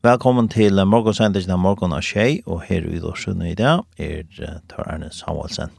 [0.00, 4.24] Velkommen til morgensendingen av morgon av Kjei, og her i Dorsund i dag er
[4.72, 5.74] Tor Arne Samuelsen.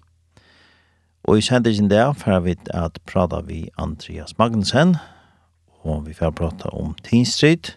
[1.25, 4.93] Og i sendingen der får vi at prata vi Andreas Magnussen,
[5.81, 7.73] og vi får prata om Tinstrid.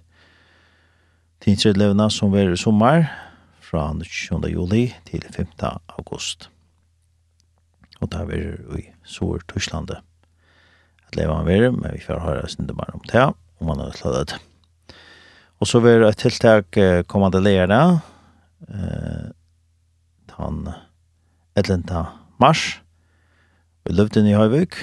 [1.40, 3.08] Tinstrid levna som er i sommer,
[3.64, 4.44] fra 20.
[4.52, 5.46] juli til 5.
[5.96, 6.50] august.
[8.04, 10.04] Og der er vi i Sår-Turslandet.
[11.08, 14.34] At leva han være, men vi får høre sindemar om det, om man har slått
[14.36, 14.44] det.
[15.60, 16.76] Og så vil et tiltak
[17.08, 18.00] kommande lera,
[18.68, 19.30] eh,
[20.34, 20.68] den
[21.56, 22.06] 11.
[22.40, 22.80] mars,
[23.84, 24.76] vi løvde i Høyvøk,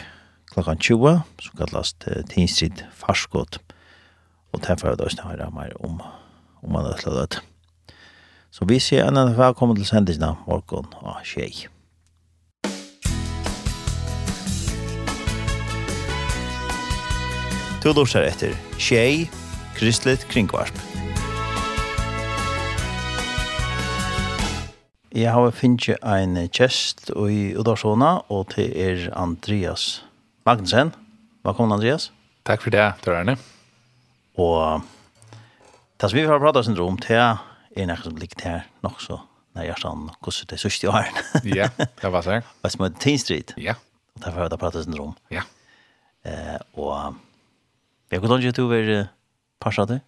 [0.53, 1.93] klokkan 20, som kallas
[2.29, 3.59] Tinsid Farskot.
[4.53, 6.01] Og derfor er det også høyre mer om,
[6.63, 7.41] om man er det.
[8.51, 11.67] Så vi ser en annen velkommen til sendisene morgen og Kjei.
[17.81, 19.29] Du lurer etter Kjei,
[19.81, 20.77] kristligt Kringvarp.
[25.09, 30.03] Jeg har finnet en kjest i Udarsona, og til er Andreas
[30.45, 30.91] Magnussen.
[31.41, 32.11] Velkommen, Andreas.
[32.45, 33.39] Takk for det, Tørrerne.
[34.37, 34.85] Og
[35.97, 39.17] det som vi har pratet om, til, er noe som ligger her nok så
[39.53, 41.11] när jag sann hur det sist jag är.
[41.43, 41.69] Ja,
[42.01, 42.41] det var så.
[42.61, 43.53] Vad som är Teen Street.
[43.57, 43.75] Ja.
[44.13, 45.13] Och därför har jag pratat om.
[45.29, 45.41] Ja.
[46.23, 47.13] Eh och
[48.09, 49.07] jag kunde inte tro över
[49.61, 50.01] passar det?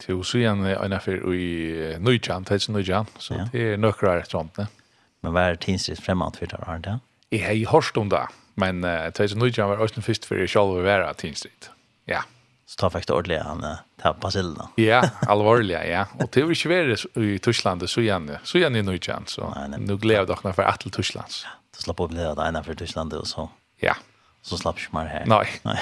[0.00, 3.48] Til Ocean er en affär i Nøyjan, det är Nøyjan, så ja.
[3.52, 4.66] det är sånt, ne?
[5.22, 6.80] Men hva er tidsrätt främmande for det här?
[6.84, 6.98] Ja?
[7.28, 10.50] Jag har hørt om det, men uh, det är Nujjan var också for för att
[10.50, 11.70] själva vara tidsrätt.
[12.04, 12.22] Ja.
[12.66, 14.66] Så tar faktiskt ordentligt han tar basillen.
[14.76, 16.06] ja, alvorlig, ja.
[16.18, 19.68] Og det är ikke være i Tyskland, så igjen, så igjen i Nøyjan, så nej,
[19.68, 19.80] nej.
[19.80, 21.28] nu glädjer jag för att till Tyskland.
[21.44, 23.50] Ja, då slapp upp det ena for Tyskland og så.
[23.80, 23.94] Ja.
[24.42, 25.26] Så slapp ikke mer her.
[25.26, 25.46] Nei.
[25.64, 25.76] Nei.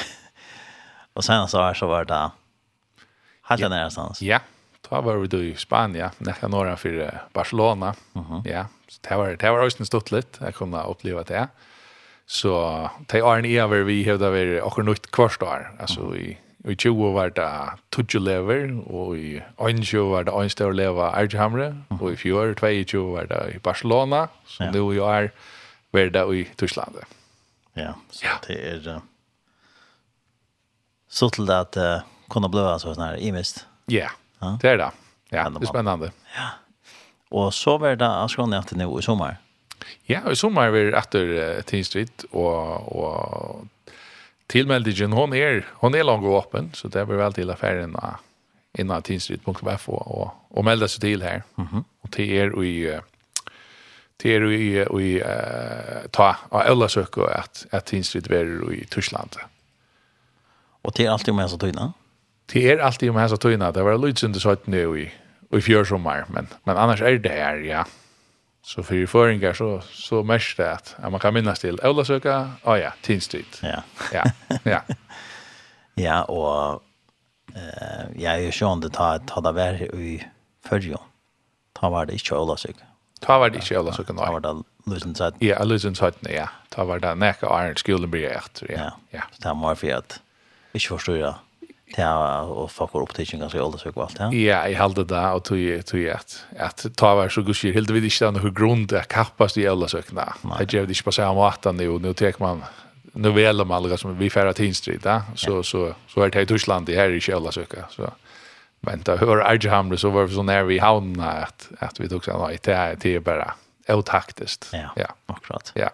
[1.14, 2.30] Og sen så här så var det
[3.48, 3.70] Helt yeah.
[3.70, 4.22] nära sans.
[4.22, 4.40] Ja.
[4.80, 7.94] Ta var vi då i Spanien, nära norra för Barcelona.
[8.14, 8.48] Mm -hmm.
[8.48, 10.38] Ja, så det var det var också en stort lit.
[10.40, 11.48] Jag kunde uppleva det.
[12.26, 15.76] Så det är en över vi där vi och något kvarstår.
[15.78, 16.16] Alltså mm.
[16.16, 19.42] i i 20 var det 20 lever och i
[19.82, 22.54] 21 var det 1 leva Argehamre och i fjör
[22.84, 24.70] 22 var det i Barcelona så ja.
[24.70, 25.32] nu jag är
[25.90, 26.96] var det i Tyskland.
[27.72, 28.30] Ja, så ja.
[28.46, 29.00] det är
[31.08, 31.76] så till att
[32.30, 33.66] kunna blöa så sån här i mist.
[33.86, 34.08] Ja.
[34.60, 34.90] Det är det.
[35.28, 36.12] Ja, det är spännande.
[36.36, 36.48] Ja.
[37.28, 39.36] Och så var det Askron att nu i sommar.
[40.02, 43.64] Ja, i sommar vi efter Teen Street och och
[44.46, 47.96] tillmeldingen hon är hon är långt öppen så det blir väl till affären
[48.78, 51.42] innan tidsrit.f och, och, och melda sig till här.
[51.58, 51.84] Mm.
[52.00, 53.00] Och till er och uh,
[54.16, 58.84] till er och i, i uh, ta av alla söker att, att Street är i
[58.84, 59.36] Tyskland.
[60.82, 61.92] Och till allt det med så tydna?
[62.52, 65.08] det er alltid om hans og tøyna, det var litt synd så nu i
[65.48, 67.84] i fjør sommer, men men annars er det her, ja.
[68.62, 72.50] Så för föringar så så mest det att man kan minnas till Ola söka.
[72.64, 73.60] Oh ja, Teen Street.
[73.62, 73.82] Ja.
[74.12, 74.24] Ja.
[74.62, 74.82] Ja.
[75.94, 76.82] ja och
[77.54, 80.24] eh jag är sjön det tar ta det vær i
[80.68, 80.98] förjo.
[81.72, 82.84] Ta var det inte Ola söka.
[83.20, 84.12] Ta var det inte Ola söka.
[84.12, 85.36] Ta var det Lusen sagt.
[85.40, 86.48] Ja, Lusen sagt ja.
[86.68, 88.72] Ta var det näka Iron School blir efter.
[88.72, 88.92] Ja.
[89.10, 89.22] Ja.
[89.42, 90.20] Det var för att
[90.72, 91.34] vi förstår det
[91.94, 92.04] till
[92.50, 94.16] och fuck upp till tjänst ganska alldeles och allt.
[94.18, 97.74] Ja, jag hade det och tog ju tog ju att att ta var så gusigt
[97.74, 100.34] helt vid inte någon grund att kappas i alla sökna.
[100.58, 102.64] Det ger det inte på samma att nu nu tar man
[103.12, 106.40] nu väl om alla som vi färra till Street där så så så är det
[106.40, 108.10] i Tyskland det här i alla söka så
[108.80, 112.24] men då hör Arjehamre så var vi så när vi hamnade att att vi tog
[112.24, 113.54] så nej det är det är bara
[113.88, 114.68] otaktiskt.
[114.72, 115.72] Ja, akkurat.
[115.74, 115.90] Ja.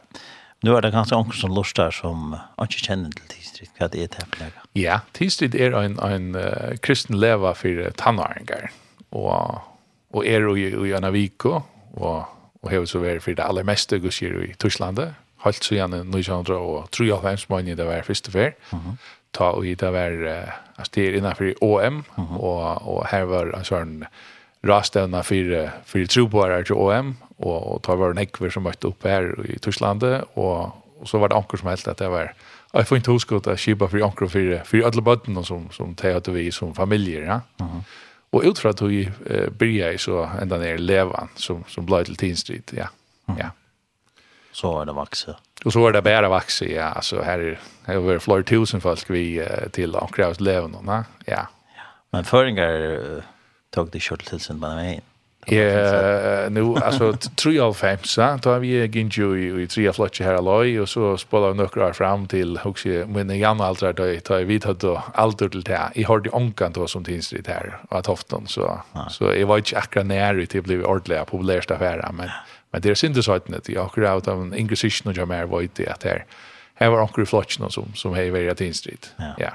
[0.64, 3.68] Nu er det kanskje också som lust där som ikke kjenner til Tidstrid.
[3.78, 4.60] Hva det är det här för läge?
[4.72, 8.70] Ja, Tistrid är en, en uh, kristen leva för tannvaringar.
[9.10, 9.54] Och,
[10.10, 11.62] och är i, i Anaviko, viko
[11.94, 12.24] och,
[12.60, 15.14] och har så varit för det allra mesta gudskir i Tyskland.
[15.36, 18.54] Halt så gärna 1900 och 3,5 månader det var första fär.
[18.72, 18.96] Mm -hmm.
[19.30, 22.36] Ta och det var uh, alltså det är innanför OM mm -hmm.
[22.36, 24.04] och, och här var en sån
[24.62, 29.50] rastövna för, för troboare till OM och och tar var en som møtte upp här
[29.50, 30.02] i Tyskland
[30.34, 32.32] och och så var det anker som helt att det var
[32.72, 36.16] jag får inte huska att skipa för anker för för alla barnen som som tar
[36.16, 37.40] att vi som familjer ja.
[37.56, 37.70] Mhm.
[37.70, 37.82] Mm
[38.34, 42.36] och utifrån att vi eh, börjar så ända ner levan som som blev till Teen
[42.36, 42.88] Street ja.
[43.28, 43.40] Mm.
[43.40, 43.50] Ja.
[44.52, 45.36] Så är det vaxet.
[45.64, 49.10] Och så är det bara vaxet ja alltså här är här över flera tusen folk
[49.10, 51.04] vi eh, till anker levan ja.
[51.26, 51.46] Ja.
[52.10, 53.22] Men föringar
[53.70, 55.00] tog det kjørt til sin banan.
[55.46, 60.24] Ja, nu alltså tre av fem så då har vi Ginju i, i tre flotche
[60.24, 64.20] här alloy och så spelar vi några fram till också men igen gamla där då
[64.20, 65.90] tar vi tar då allt till det.
[65.94, 68.80] I har det onkan då som finns det här och att hofton så
[69.10, 72.30] så är var inte akra nära till blir ordliga populärt affär men
[72.70, 75.28] men det är synd så att det jag kör ut av en inquisition och jag
[75.28, 76.24] mer var det att här
[76.74, 79.06] här var onkel flotchen som som har varit instrid.
[79.38, 79.50] Ja.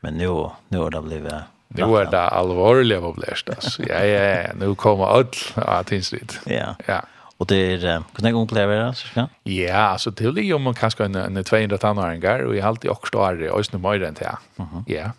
[0.00, 1.32] Men nu nu har det blivit
[1.68, 3.82] Nu er det allvarliga populärt alltså.
[3.82, 6.32] Ja ja, nu kommer allt att instrid.
[6.44, 6.74] Ja.
[6.86, 7.00] Ja.
[7.38, 10.74] Och det är kunde jag uppleva det så Ja, alltså det är ju om man
[10.74, 14.14] kanske en en 200 tonåringar och i allt i också är och snö mer än
[14.14, 14.36] det.
[14.86, 15.10] Ja.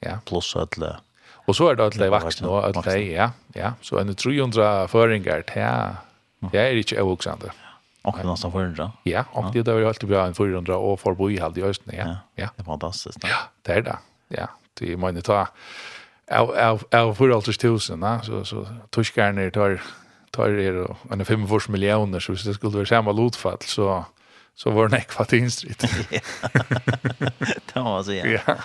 [0.00, 1.00] Ja, plus alla.
[1.46, 5.96] Och så är det alla vuxna och alla ja, ja, så en 300 föringar ja.
[6.52, 7.52] Det är inte övuxande.
[8.02, 8.92] Och det nästan 400.
[9.02, 11.94] Ja, och det där vi alltid bra en 400 och förbo i halv i östen,
[11.96, 12.16] ja.
[12.34, 13.18] Ja, det är fantastiskt.
[13.22, 13.96] Ja, det är det.
[14.28, 14.48] Ja
[14.80, 15.46] det må ni ta
[16.30, 17.46] av av av för allt
[18.24, 19.80] så så tyskar tar
[20.30, 24.04] tar er och en 5 vars miljoner så hvis det skulle vara samma lotfall så
[24.54, 25.80] så var det ekva till instrit.
[27.74, 28.26] det var så ja.
[28.26, 28.56] ja.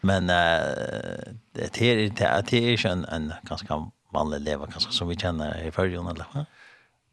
[0.00, 2.10] Men eh det är
[2.50, 6.46] det är en en ganska vanlig leva kanske som vi känner i förrjun eller va?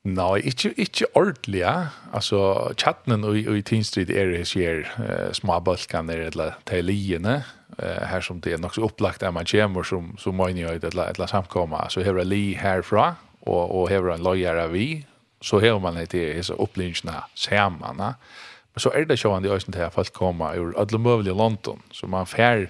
[0.05, 1.65] Nej, ikke, inte ordentligt.
[2.11, 7.43] Alltså chatten og i Tinstrid er det här små balkan där eller tälierna
[7.77, 10.83] eh här som det är också upplagt där man kommer som som man gör ett
[10.83, 11.89] ett samkomma.
[11.89, 14.23] Så här är Lee härifrån och och här är en
[14.63, 15.05] av vi.
[15.41, 17.97] Så här man det är så upplinjna samman
[18.73, 21.81] men så är det ju ändå ösnt här folk komma ur alla möjliga London.
[21.91, 22.69] Så man fär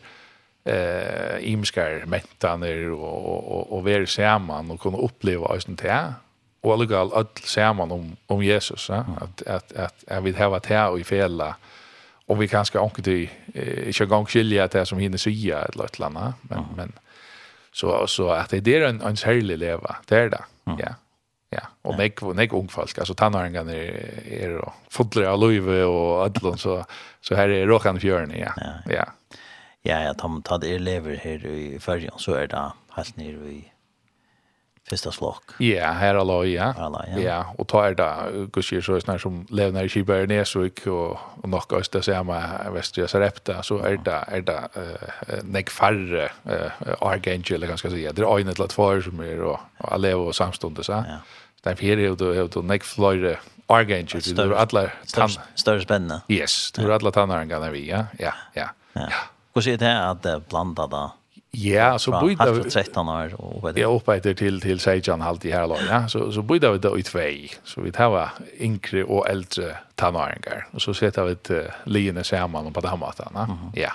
[0.65, 6.13] eh imskar mentaner och och och och vara samman och kunna uppleva ösnt här
[6.61, 10.65] och alla all samman om om Jesus ja att att att jag vill ha varit
[10.65, 11.55] här och i fälla eh
[12.25, 15.99] Och vi kanske också det eh jag gång skilja det som hinner säga ett lätt
[15.99, 16.77] landa men uh -huh.
[16.77, 16.91] men
[17.71, 20.43] så så att det är en en härlig leva det är det.
[20.67, 20.79] Uh -huh.
[20.79, 20.95] Ja.
[21.49, 26.25] Ja, och nek nek ung folk alltså tonåringar är er, då fotler av Löve och
[26.25, 26.85] Adlon så
[27.21, 28.53] så här är Rokan Fjörn ja.
[28.57, 28.73] Ja.
[28.85, 29.05] Ja,
[29.81, 33.72] ja, ja de tar det lever här i Färjan så är det helt nere i
[34.89, 35.43] första flock.
[35.57, 36.73] Ja, här alla ja.
[36.77, 37.19] Alla, ja.
[37.19, 38.07] Ja, og ta er da,
[38.53, 42.39] kusir så er snär som levner i Kiberg Nesvik og, och och några östra samma
[42.73, 46.71] västra Sarepta så er det er det uh, nek färre uh,
[47.01, 48.11] Archangel eller ganske säga.
[48.11, 50.91] Det er øyne til at två som är og, alla och samstundes så.
[50.93, 51.19] Ja.
[51.63, 53.37] Den er är då du nek flöre
[53.69, 56.21] Archangel du er alla tann större spännande.
[56.29, 58.05] Yes, du er alla tannar kan vi ja.
[58.19, 58.67] Ja, ja.
[58.93, 59.07] Ja.
[59.53, 61.11] Hur ser det att blanda då?
[61.57, 62.61] Ja, så bytte vi...
[62.61, 63.81] Fra 13 år og oppetter.
[63.83, 65.99] Ja, oppetter til, til 16 halvt i her lag, ja.
[66.09, 67.33] Så, så bytte vi det i tvei.
[67.63, 70.65] Så vi tar yngre og eldre tannåringer.
[70.73, 73.45] Og så setter vi et uh, liene sammen på den måten, ja.
[73.45, 73.77] Mm -hmm.
[73.77, 73.91] ja.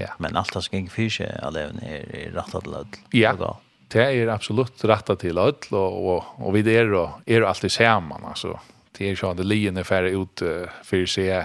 [0.00, 0.08] ja.
[0.18, 2.98] Men alt det som ikke fyrt eleven er rettet til ødel.
[3.12, 3.32] Ja,
[3.92, 8.56] det er absolutt rettet til ødel, og, og, og vi er, er alltid sammen, altså
[8.98, 11.44] det är så att lien är färre ut uh, för att se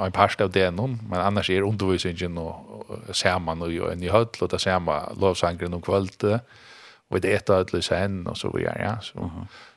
[0.00, 2.72] en parst av det någon, men annars är undervisningen och
[3.08, 6.40] och samman och en i höll och det samma lovsangren om kvöld
[7.08, 8.82] och det ett ödel sen och så vidare.
[8.84, 9.00] Ja.
[9.00, 9.30] Så,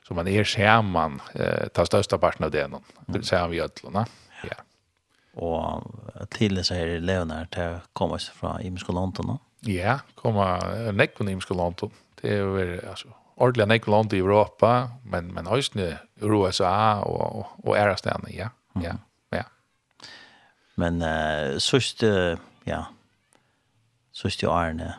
[0.08, 3.60] så man är samman, uh, tar största parten av det någon, det vill säga vi
[3.60, 4.06] ödlorna.
[4.44, 4.56] Ja.
[5.42, 5.84] Och
[6.30, 9.38] till så här eleverna till kommer från Imsko London.
[9.60, 10.60] Ja, komma
[10.92, 11.92] nekvon Imsko London.
[12.22, 14.74] Det är väl alltså ordentlig nekk land i Europa,
[15.04, 15.90] men, men også i
[16.24, 18.52] USA og, og, og ærestene, ja.
[18.82, 18.98] Ja,
[19.32, 19.44] ja.
[20.80, 22.36] Men uh, sørst, uh,
[22.68, 22.84] ja,
[24.16, 24.96] sørst i årene,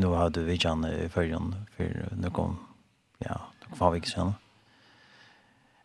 [0.00, 2.56] nå du vi ikke i følgen, for nå kom,
[3.24, 3.36] ja,
[3.68, 4.36] nå kom vi ikke sånn.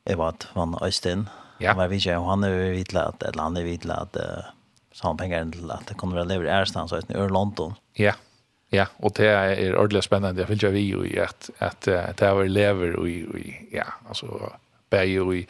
[0.08, 1.28] Jeg var van Øystein,
[1.60, 1.74] ja.
[1.74, 4.54] han var vidtje, og han er vidtla at, eller han er vidtla at, uh,
[4.96, 7.28] så han penger til at det kunne være lever i ærestene, så er det i
[7.32, 7.76] London.
[8.00, 8.27] Ja, ja
[8.72, 10.42] Ja, og det er ordentlig spennende.
[10.44, 14.52] Jeg finner vi jo i at, at, at det er elever og i, ja, altså,
[14.92, 15.46] bare jo i,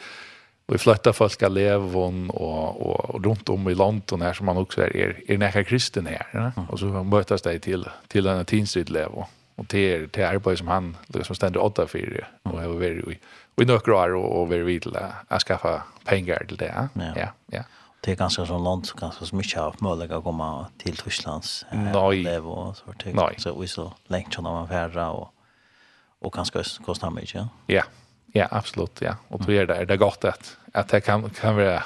[0.68, 4.46] og i flytta folk av levon og, og, og rundt om i London her, som
[4.46, 6.50] man også er, er, er nekka kristen her, ja?
[6.68, 9.26] Og så møtes de til, til en tinstrid levon.
[9.58, 13.18] Og det er det arbeid som han liksom stender åtta fyrir, og har vært i,
[13.56, 16.70] og i nøkker år og, og vært videre å skaffa penger til det.
[16.70, 17.32] Ja, ja.
[17.52, 17.64] ja
[18.00, 22.22] det är ganska sån land ganska så mycket av möjlighet att komma till Tysklands Nej.
[22.22, 25.32] lev och så vart det så vi så länge som man färra och
[26.20, 27.34] och ganska kostar mycket.
[27.34, 27.48] Ja.
[27.66, 27.82] Ja.
[28.32, 29.16] Ja, absolut, ja.
[29.28, 31.82] Och då är det det gott att att det kan kan vara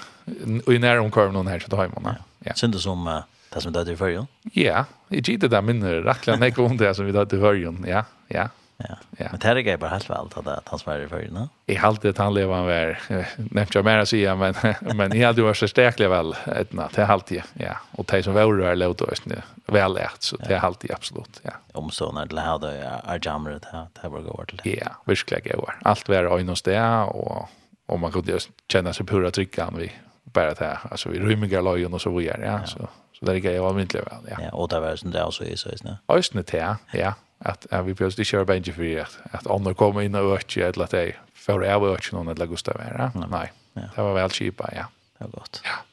[0.66, 2.14] i näromkörnen någon här så då har man.
[2.38, 2.54] Ja.
[2.54, 3.22] Synd det som
[3.54, 4.24] det som det är för ju.
[4.42, 7.76] Ja, i gitt det där minne rättligen om det som vi då det hör ju.
[7.86, 8.48] Ja, ja.
[8.88, 8.96] Ja.
[9.18, 9.26] ja.
[9.30, 11.34] Men det är ju bara helt väl att det han svär i förrän.
[11.34, 11.48] No?
[11.66, 12.98] I allt det han lever han var.
[13.36, 16.92] Nämnt jag mer att säga, men, men jag det varit så starkt väl ett natt.
[16.94, 17.76] Det är alltid, ja.
[17.92, 20.22] Och det som var rör låter oss nu väl lärt.
[20.22, 21.52] Så det är alltid absolut, ja.
[21.72, 23.86] Om så när det här då är jamret här.
[24.02, 24.78] Det var gått till.
[24.80, 25.70] Ja, verkligen gått.
[25.82, 27.48] Allt var ögon hos det och,
[27.86, 29.92] om man kunde just känna sig pura tryggan vi
[30.24, 30.78] bara det här.
[30.90, 32.52] Alltså vi rymmiga lojon och så vidare, ja.
[32.52, 32.66] ja.
[32.66, 34.36] Så, så det är grejer var myntlig väl, ja.
[34.44, 35.96] Ja, och det var det också där så är det så.
[36.08, 40.00] Östnet, ja, ja at at vi behöver inte köra bänge for at at andre kom
[40.00, 43.26] inn og öka eller att det för jag vill noen någon eller Gustav är ja?
[43.26, 43.50] Nei.
[43.74, 43.82] ja.
[43.96, 44.86] det var vel kjipa, ja
[45.18, 45.84] det var gott ja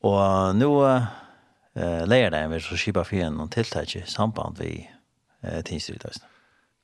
[0.00, 0.66] och nu
[1.74, 4.90] eh lägger det vi så cheapa för en någon tilltag i samband vi
[5.42, 6.22] eh tingsrätt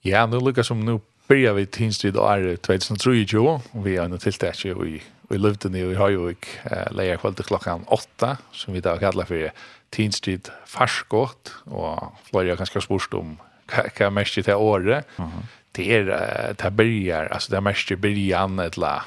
[0.01, 4.19] ja nu lukar som nu börjar vi tingsrätt och är 2023 och vi har en
[4.19, 8.81] tilltag i vi levde nu i Hajvik eh lägger kväll till klockan 8 som vi
[8.81, 9.53] då kallar för
[9.95, 13.37] Tinstrid farskott, og flere har kanskje spørst om
[13.71, 15.05] hva, hva mest til året.
[15.17, 15.53] Det -hmm.
[15.75, 16.05] Det er,
[16.53, 19.01] det börjar, altså det er mest til början et la,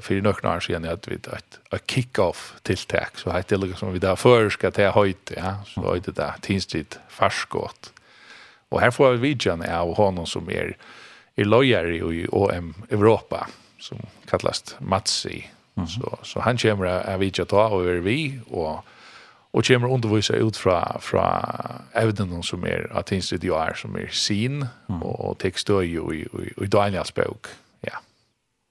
[0.00, 4.16] for noen år siden jeg hadde et, et kick-off-tiltak, så hette det liksom vi da
[4.18, 7.92] førska til høyte, ja, så høyte det Tinstrid farskott.
[8.70, 10.74] Og her får vi vidjan av honom som er,
[11.36, 13.46] er lojare i OM Europa,
[13.78, 15.44] som kallast Matsi.
[15.86, 18.82] Så, så han kommer av vidjan ta og er vi, og
[19.52, 21.24] og kommer undervisa ut fra, fra
[21.96, 23.12] evnen som er at
[23.44, 25.02] jo er, som er sin, mm.
[25.02, 27.48] og tekstøy jo i, i, i Daniels bok.
[27.84, 27.98] Ja.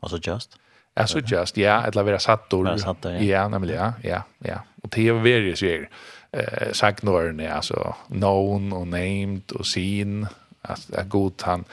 [0.02, 0.58] Och så just?
[0.96, 2.64] Ja, så just, ja, et la vera sattor.
[2.64, 3.22] Vera sattor, ja.
[3.22, 4.58] Ja, nemlig, ja, ja, ja.
[4.84, 5.86] Og det er veri sier,
[6.34, 10.26] eh, sagnårene, altså, known og named og seen
[10.64, 11.66] at, at god han,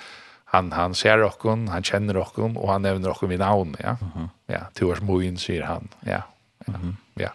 [0.52, 3.96] han han ser okkon, han kjenner okkon og han nevner okkon vid navn, ja.
[4.00, 4.28] Mm -hmm.
[4.49, 6.23] Ja, til vår moin sier han, ja.
[6.66, 6.73] Ja.
[6.73, 7.20] Mm -hmm.
[7.23, 7.30] ja.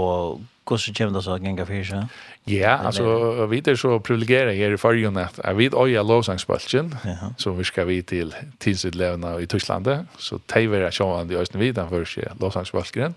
[0.00, 2.06] Och Hur så kommer det så å gjenge for?
[2.48, 6.94] Ja, altså, vi er så privilegieret her i fargen at jeg vet øye lovsangsbølgen,
[7.36, 8.32] som vi skal vi til
[8.64, 13.16] tidsutlevende i Tysklandet, så de vil jeg sjående i Østen Vidan for seg lovsangsbølgen.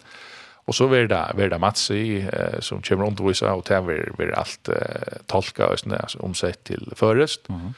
[0.68, 4.34] Og så vil det, vil det Matsi, eh, som kommer undervisa, og det vil, vil
[4.36, 7.50] alt eh, tolka Østen, altså omsett til først.
[7.50, 7.74] Mm -hmm.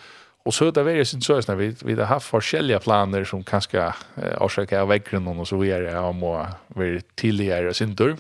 [0.45, 4.35] Og så det var sin sånn vi vi har haft forskjellige planer som kanskje eh,
[4.41, 6.33] orsaka av veggrunnen og så videre om å
[6.75, 8.15] være tidligere sin dør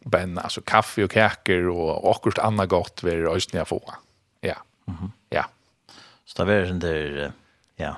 [0.00, 3.18] men alltså kaffe och kakor och akkurat annat gott vill
[3.58, 3.94] jag få.
[4.40, 4.54] Ja.
[4.84, 4.98] Mhm.
[4.98, 5.44] Mm ja.
[6.24, 7.32] Så det är sen där
[7.76, 7.96] ja.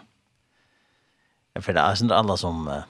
[1.52, 2.82] Jag för det är inte alla som uh,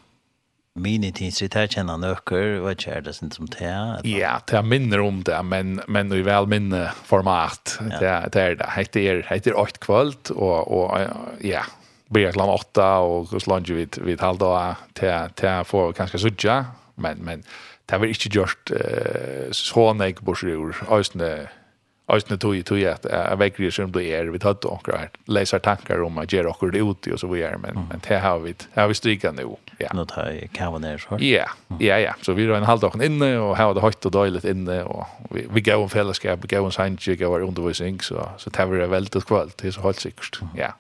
[0.75, 4.01] mini i det här känner nöker vad är det sånt som det är?
[4.07, 4.63] Ja, det är
[5.01, 7.79] om det, men, men i väl minne format.
[7.91, 7.99] Ja.
[8.01, 8.09] Det,
[8.41, 8.89] är det.
[8.93, 10.99] Det är, det är åt kvällt och, och
[11.41, 11.63] ja,
[12.09, 14.39] blir klockan åtta och så långt vid, vid halv
[14.93, 16.67] till, till att få kanske sudja.
[16.95, 17.43] Men, men
[17.91, 21.49] det var ikke gjort uh, så nek borsur, øysene,
[22.11, 25.63] øysene tog i tog at jeg vekker som det er, vi tatt okra her, leser
[25.65, 27.89] tankar om at gjør okra det ute og så vi men, mm.
[27.91, 29.57] men det har vi, det har vi stryka nu.
[29.81, 29.91] Ja.
[29.97, 31.17] Nå tar jeg kavan er så.
[31.25, 31.47] Ja,
[31.81, 32.13] ja, ja.
[32.23, 34.83] Så vi var en halv dagen inne, og her var det høyt og døylet inne,
[34.85, 38.53] og vi, vi gav en fellesskap, vi gav en sannsje, gav en undervisning, så, så
[38.53, 40.75] det var veldig kvalt, det er så høyt sikkert, ja.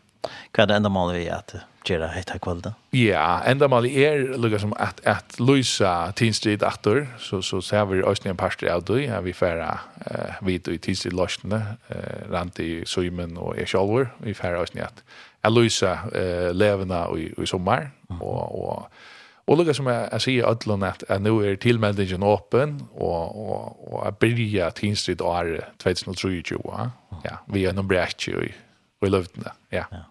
[0.52, 1.62] Hva er det enda målet vi er til?
[1.86, 2.76] gjøre hette kvalitet?
[2.96, 8.02] Ja, enda mal er lukka som at, at Luisa Tinstrid atter, så, så ser vi
[8.06, 9.70] Østnien Parster av du, ja, vi færa
[10.06, 11.60] uh, vidt i Tinstrid Løsjene,
[11.90, 15.04] uh, Ranti Søymen og jeg sjálfur, vi færa Østnien at,
[15.44, 18.20] at Luisa uh, levena i, i sommar, mm.
[18.20, 19.00] og, og
[19.50, 23.80] Og lukka som jeg, jeg sier ødlån at, at nå er tilmeldingen åpen, og, og,
[23.88, 26.86] og jeg byrja Tinstrid året 2023, ja,
[27.24, 28.52] ja vi er noen brekje i,
[29.02, 29.88] i løvdene, ja.
[29.90, 30.04] ja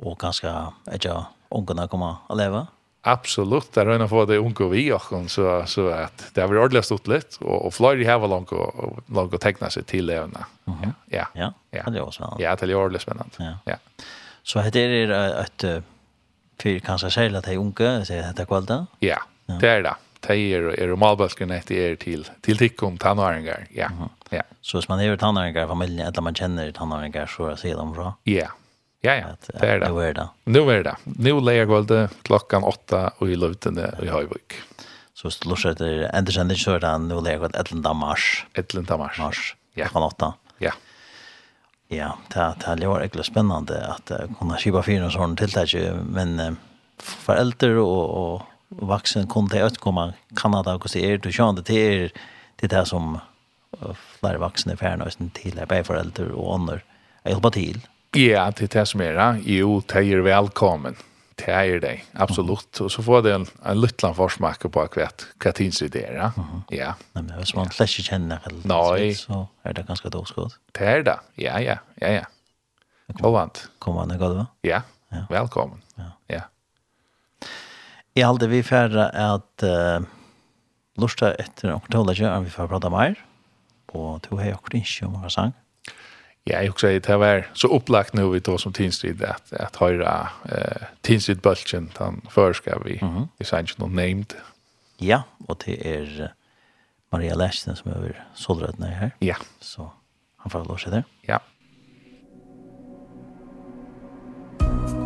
[0.00, 0.52] og kanskje
[0.94, 1.16] ikke
[1.50, 2.66] ungene kommer å leve?
[3.08, 6.50] Absolutt, det er en av få det unge vi og så, så at det har
[6.50, 9.86] vært ordentlig stått litt, og, og flere har vært langt å, langt å tegne seg
[9.88, 10.44] til levende.
[10.66, 10.92] Mm -hmm.
[11.08, 12.42] ja, ja, ja, det er også spennende.
[12.42, 13.30] Ja, det er ordentlig spennende.
[13.38, 13.54] Ja.
[13.66, 13.76] ja.
[14.44, 15.84] Så dette er et, et
[16.60, 18.86] fyr kanskje selv at de unge, så dette kvalda?
[19.00, 19.16] Ja,
[19.48, 19.96] ja, det er det.
[20.20, 23.88] Det er, er malbøskene etter er til, til tikkum tannåringer, ja.
[23.88, 24.36] Mm -hmm.
[24.36, 24.42] ja.
[24.62, 27.94] Så hvis man er tannåringer i familien, eller man kjenner tannåringer, så er det dem
[27.94, 28.12] fra?
[28.26, 28.48] Ja,
[29.00, 29.88] Ja, ja, det er det.
[29.88, 30.26] Nu er det.
[30.44, 30.92] Nå er det.
[31.24, 34.58] Nå leier guldet klokkan åtta og i løvdene i Høyvøk.
[35.16, 37.80] Så hvis du lurer etter endersending, så er det nu leier guldet 11.
[37.96, 38.26] mars.
[38.60, 38.84] 11.
[39.00, 39.20] mars.
[39.20, 39.40] Mars,
[39.72, 39.88] ja.
[39.88, 40.32] klokkan åtta.
[40.60, 40.74] Ja.
[41.90, 45.72] Ja, det er jo egentlig spennende at uh, kunne kjipa fyra og sånn tiltak,
[46.04, 46.50] men uh,
[47.00, 52.12] foreldre og, og vaksen kunne til utkomme Kanada, hvordan er du kjønner til
[52.60, 53.16] det er det som
[54.20, 56.84] flere vaksne fjerner til, bare foreldre og ånder.
[57.24, 57.80] Jeg hjelper til.
[57.80, 59.44] Ja Ja, det er det som er, det.
[59.46, 60.96] Jo, det er velkommen.
[61.38, 62.80] Det er det, absolutt.
[62.82, 66.30] Og så får det en, en liten forsmak på kvart det er, Ja.
[66.70, 66.92] ja.
[67.14, 70.58] Nej, men hvis man slett ikke kjenner eller så er det ganska dåskott.
[70.74, 72.24] Det er det, ja, ja, ja, ja.
[73.20, 73.70] Kom, vant.
[73.78, 74.46] Kom an, det va?
[74.62, 75.24] Ja, ja.
[75.30, 75.80] velkommen.
[75.96, 76.10] Ja.
[76.28, 76.42] ja.
[78.14, 80.02] Jag hade vi færre at uh,
[80.96, 83.14] lusta etter och tala om vi får prata mer.
[83.94, 85.52] og to hej och ikke om hva sang.
[86.44, 90.28] Ja, jag också det var så opplagt nu vi tog som Tinstrid at, at høyre
[90.44, 93.28] uh, Tinstrid bulchen han förska vi mm -hmm.
[93.38, 94.34] vi sa ikke noe named.
[94.98, 96.32] Ja, og det är
[97.12, 97.96] Maria Lästen som er
[98.48, 99.10] over när her.
[99.18, 99.36] Ja.
[99.60, 99.90] Så
[100.36, 101.04] han får lov låsa där.
[101.22, 101.38] Ja.
[104.60, 104.99] Thank.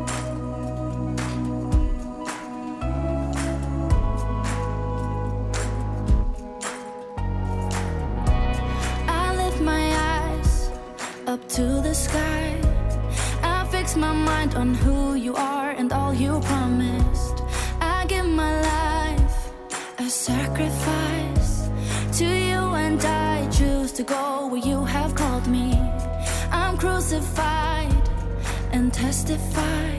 [14.54, 17.42] mind on who you are and all you promised.
[17.80, 19.50] I give my life
[19.98, 21.68] a sacrifice.
[22.18, 25.74] To you and I choose to go where you have called me.
[26.50, 28.10] I'm crucified
[28.72, 29.90] and testify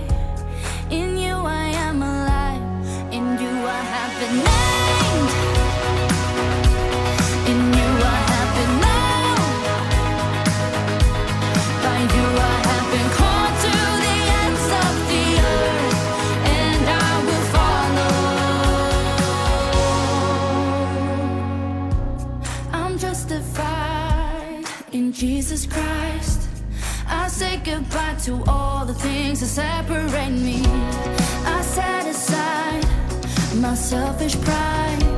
[0.90, 3.14] in you I am alive.
[3.14, 5.55] In you I have been named.
[28.26, 30.64] to all the things that separate me.
[31.46, 32.84] I set aside
[33.62, 35.15] my selfish pride.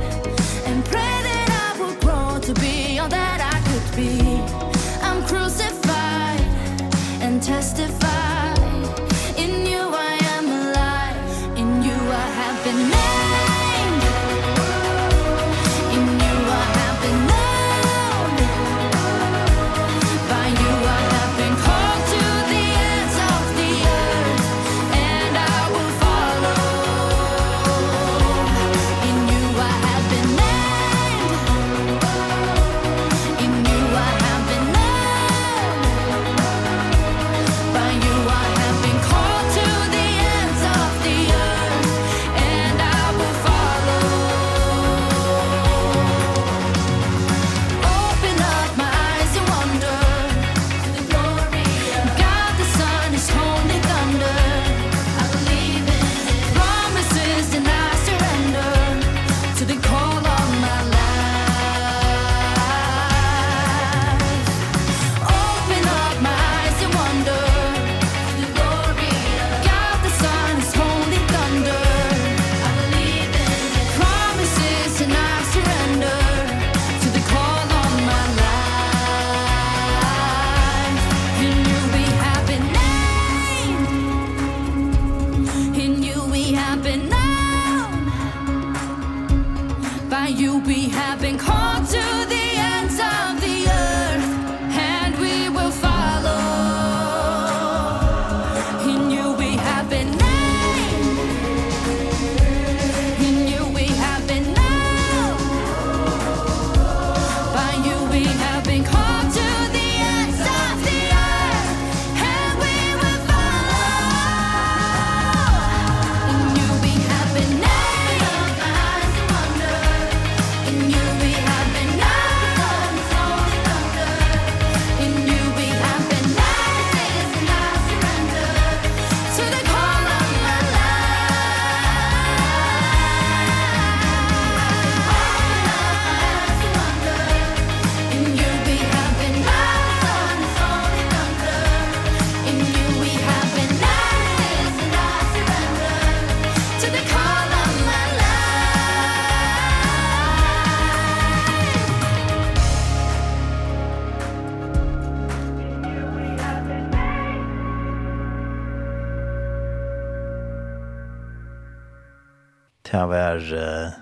[163.10, 163.96] var uh,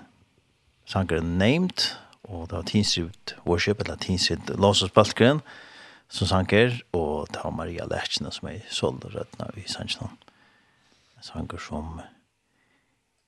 [0.87, 1.87] sangren Named,
[2.27, 5.41] og det var Tinsrud Worship, eller Tinsrud Låsus Balkgren,
[6.09, 10.15] som sanger, og det var Maria Lertjene som er solgt rødna i sangren.
[11.21, 12.01] Sanger som,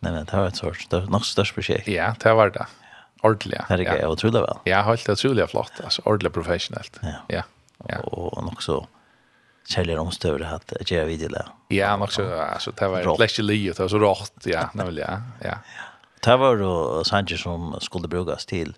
[0.00, 1.88] Nej, men det var ett sorts, det var nok störst projekt.
[1.88, 2.66] Ja, det var det.
[3.22, 3.64] Ordla.
[3.68, 4.56] Det är jag otroligt väl.
[4.64, 7.00] Ja, helt otroligt flott, alltså ordla professionellt.
[7.28, 7.42] Ja.
[7.88, 7.98] Ja.
[7.98, 8.86] Och, och nog så
[9.68, 11.46] käljer omstöver att att göra video där.
[11.68, 15.48] Ja, nog så alltså det var läsch li och så rått, ja, nämligen, ja.
[15.48, 15.54] Ja.
[16.20, 18.74] Det var då Sanchez som skulle brukas till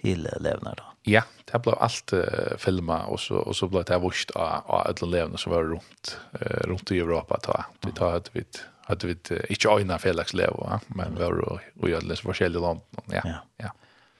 [0.00, 0.84] till levnad då.
[1.08, 4.86] Ja, det blev allt uh, filma och så och så blev det vurst av av
[4.86, 7.64] alla levande som var runt uh, runt i Europa ta.
[7.80, 8.44] Vi tar att vi
[8.86, 10.80] att vi inte ojna Felix Levo, ja?
[10.86, 11.32] men vi var
[11.80, 12.80] och jag läs olika land.
[12.92, 13.20] Ja.
[13.24, 13.34] Ja.
[13.56, 13.70] ja.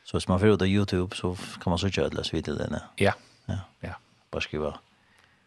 [0.05, 2.83] Så hvis man får ut av YouTube så kan man så köra läs det.
[2.97, 3.13] Ja.
[3.47, 3.59] Ja.
[3.81, 3.95] Ja.
[4.31, 4.79] Bara skriva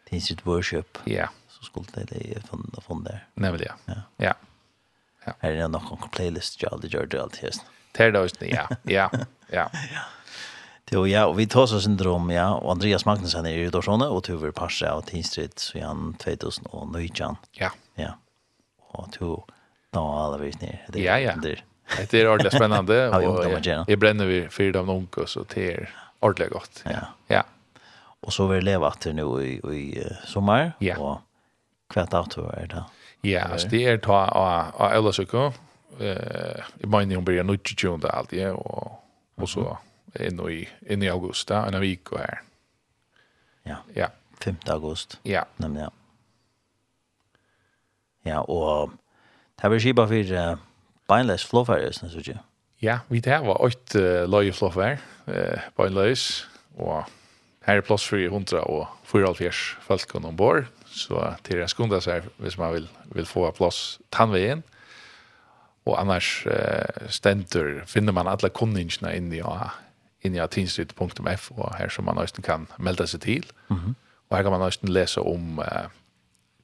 [0.08, 0.98] till sitt worship.
[1.04, 1.28] Ja.
[1.48, 3.26] Så skulle det det från från där.
[3.34, 3.74] Nej väl ja.
[3.84, 4.02] Ja.
[4.16, 4.34] Ja.
[5.24, 5.32] Ja.
[5.38, 7.62] Här är någon playlist jag aldrig gjorde allt just.
[7.92, 8.68] Det är det ja.
[8.82, 9.10] Ja.
[9.52, 9.70] Ja.
[9.72, 10.00] Ja.
[10.90, 14.24] Jo, ja, og vi tar oss syndrom, ja, og Andreas Magnussen er i Dorsone, og
[14.26, 17.36] tog vi passe av Tinstrid, så han 2019.
[17.60, 17.70] Ja.
[18.00, 18.16] Ja,
[18.98, 19.52] og tog
[19.94, 20.98] da alle vi ned.
[20.98, 21.60] Ja, ja, det
[22.10, 23.22] det er ordentlig spennende, og
[23.66, 25.88] jeg, jeg brenner vi fyrt av noen, så det er
[26.22, 26.82] ordentlig godt.
[26.86, 27.02] Ja.
[27.30, 27.40] Ja.
[28.22, 30.98] Og så vil jeg leve etter nå i, i uh, sommer, ja.
[30.98, 31.22] og
[31.90, 32.82] hva dato er det?
[33.26, 35.50] Ja, altså det er ta av Ølasøkko,
[35.98, 38.98] eh, i mange om blir nødt til å gjøre det alltid, og,
[39.38, 39.60] og så...
[39.60, 39.86] Mm -hmm
[40.18, 42.42] inn i, inn i augusta, en av vik og her.
[43.68, 43.76] Ja.
[43.94, 44.10] ja,
[44.42, 44.56] 5.
[44.72, 45.18] august.
[45.24, 45.44] Ja.
[45.62, 45.90] Nemlig, ja.
[48.24, 48.92] Ja, og
[49.60, 50.56] det var skipa for uh,
[51.08, 52.40] beinleis flåfærd, synes du ikke?
[52.82, 57.04] Ja, vi det var åkt uh, løye flåfærd, uh, beinleis, og
[57.66, 59.52] her er plass for 100 og 44
[59.84, 64.64] folk ombord, så til en skunda seg hvis man vil, vil få plass tannveien.
[65.88, 69.60] Og annars uh, stenter finner man alle kunningene inni og
[70.22, 73.46] inn i atinstrid.f og her som man nesten kan melde seg til.
[73.68, 73.94] Mm -hmm.
[74.30, 75.88] Og her kan man nesten lese om eh,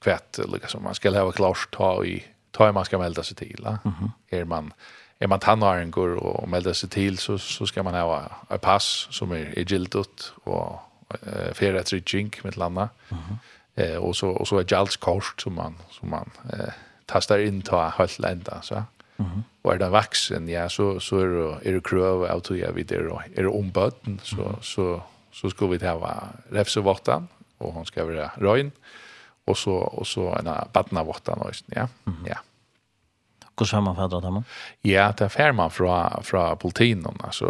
[0.00, 3.66] kvætt, liksom, man skal ha klart ta i, ta i man skal melde seg til.
[3.84, 4.10] Mm -hmm.
[4.30, 4.72] Er man
[5.20, 9.32] är man tannarengor och melder sig till så så ska man ha ett pass som
[9.32, 12.88] är, är giltigt och eh färra till jink med landa.
[13.08, 13.18] Mhm.
[13.18, 13.38] Mm
[13.78, 16.72] eh och så och så ett jalskort som man som man eh
[17.06, 18.82] tastar in ta helt ända så.
[19.18, 19.42] Mm -hmm.
[19.62, 22.74] Og er det vaksen, ja, så, så er det, er det krøv av tog jeg
[22.74, 24.62] vidt, er det, er det ombøten, så, mm -hmm.
[24.62, 25.00] så,
[25.32, 26.02] så skal vi til
[26.52, 28.72] refsevåttan, og hun skal være røgn,
[29.46, 31.86] og så, og så en badnavåttan også, ja.
[32.04, 32.28] Mm -hmm.
[32.28, 32.36] ja.
[33.56, 34.44] Hvordan har man fædret dem?
[34.84, 37.46] Ja, det er fær man fra, fra politinen, altså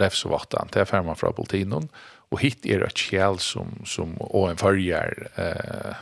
[0.00, 1.90] refsevåttan, det er fær man fra politinen,
[2.30, 5.94] og hit er det kjell som, som, og en følger eh,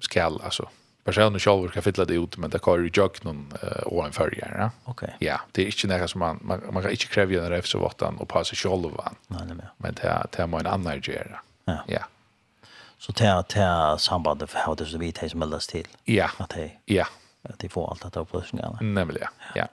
[0.00, 0.64] skal, altså,
[1.04, 3.52] personen själv kan fylla det ut men det kan ju jag någon
[3.86, 4.54] och en färgare.
[4.58, 4.70] Ja?
[4.84, 5.06] Okej.
[5.06, 5.28] Okay.
[5.28, 7.78] Ja, det är inte något som man man, man kan inte kräva en ref så
[7.78, 9.14] vart han och passa själv han.
[9.26, 9.66] Nej nej.
[9.76, 11.40] Men det det är en annan gera.
[11.64, 11.78] Ja.
[11.86, 12.02] Ja.
[12.98, 15.86] Så det det sambandet för hur det så vitt som mellas till.
[16.04, 16.30] Ja.
[16.38, 16.70] Att det.
[16.84, 17.06] Ja.
[17.42, 18.78] Att det får allt att upplösningarna.
[18.80, 19.28] Nämligen.
[19.38, 19.60] Ja.
[19.60, 19.66] ja.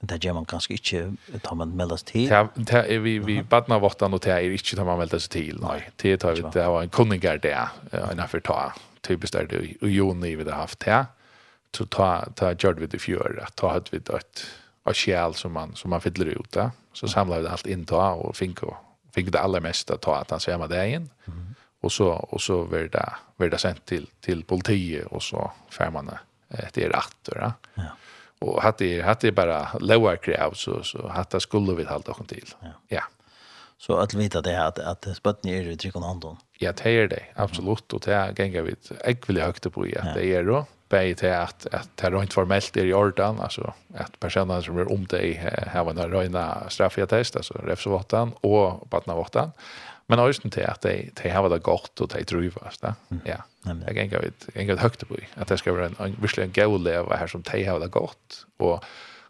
[0.00, 2.28] Men det gjør man ganske inte tar man meldes til.
[2.28, 5.58] Det det är vi vi badna våttan och det är inte tar man meldas till.
[5.60, 7.68] Nej, det tar vi det var en kunnigar där
[8.12, 8.72] en affär ta
[9.08, 11.06] typiskt där det i juni vi det haft här.
[11.76, 15.52] Så ta ta gjorde vi det fjör att ta hade vi ett ett själ som
[15.52, 16.70] man som man fyller ut där.
[16.92, 18.76] Så samlade vi allt in ta och fick och
[19.14, 21.10] fick det allra mesta ta att han säger med det igen.
[21.26, 21.54] Mm.
[21.80, 25.90] Och så och så var det var det sent till till politiet och så får
[25.90, 26.10] man
[26.72, 27.52] det är rätt då.
[27.74, 27.82] Ja.
[28.38, 32.54] Och hade hade bara lower crowd så så hade skulle vi hålla oss till.
[32.60, 32.68] Ja.
[32.88, 33.02] ja.
[33.78, 36.36] Så att vita det här att att spötten är i tryck och handen.
[36.58, 38.74] Ja, det er det, absolutt, og det er ganger vi
[39.06, 42.34] ekvile høyte på i at det er det, bare til at, at det er rent
[42.34, 47.36] formelt er i orden, altså at personene som er om det har en røyne straffetest,
[47.36, 49.52] altså refsvåten og badnavåten,
[50.08, 52.94] men også til at de, de har det godt og de drives, da.
[53.26, 53.42] ja.
[53.68, 56.48] Det ganger vi, ganger vi høyte på i, at det skal være en, en virkelig
[56.48, 58.82] en god leve her som de har det godt, og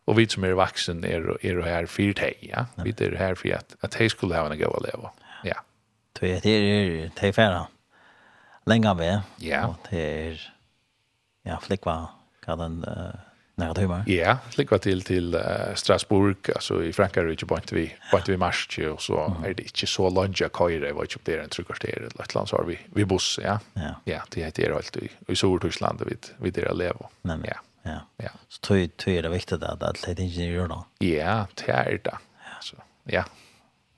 [0.08, 2.62] og vi som er vaksen er, er her for deg, ja.
[2.80, 5.10] Vi er her for at, at de skulle ha en god leve.
[5.12, 5.27] Ja
[6.20, 7.66] Det är det det är færre
[8.66, 9.74] Länge ved, Ja.
[9.90, 10.52] Det er,
[11.44, 12.08] ja, flickva
[12.44, 12.84] kan den
[13.58, 14.04] när det tøymer.
[14.06, 18.78] Ja, flickva till till uh, Strasbourg alltså i Frankrike på inte vi på vi mars
[18.78, 19.44] og så mm.
[19.44, 22.08] är det ikke så långt jag kör jeg var ikke opp der en tryckkvarter i
[22.18, 23.58] Lettland så har vi vi buss ja.
[23.74, 27.06] Ja, ja det heter det helt i i Stortyskland vi, vi där lever.
[27.22, 27.38] Nej.
[27.44, 27.58] Ja.
[27.82, 28.00] Ja.
[28.16, 28.30] Ja.
[28.48, 30.84] Så tror tøy tror det viktig at att att det ingenjörer då.
[30.98, 32.18] Ja, det är det.
[32.60, 33.24] Så ja.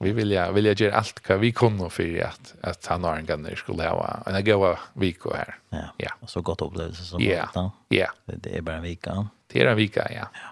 [0.02, 3.22] Vi vill ja vill jag göra allt vad vi kunde för att att han har
[3.22, 5.58] og Arne skulle ha en gode viko här.
[5.70, 6.10] Ja, ja.
[6.20, 7.28] og så gott upplevelse som ja.
[7.28, 7.48] Yeah.
[7.54, 7.70] da.
[7.88, 7.96] Ja.
[7.96, 8.10] Yeah.
[8.24, 9.28] Det är bara en vecka.
[9.46, 10.26] Det är en vecka, ja.
[10.32, 10.48] ja.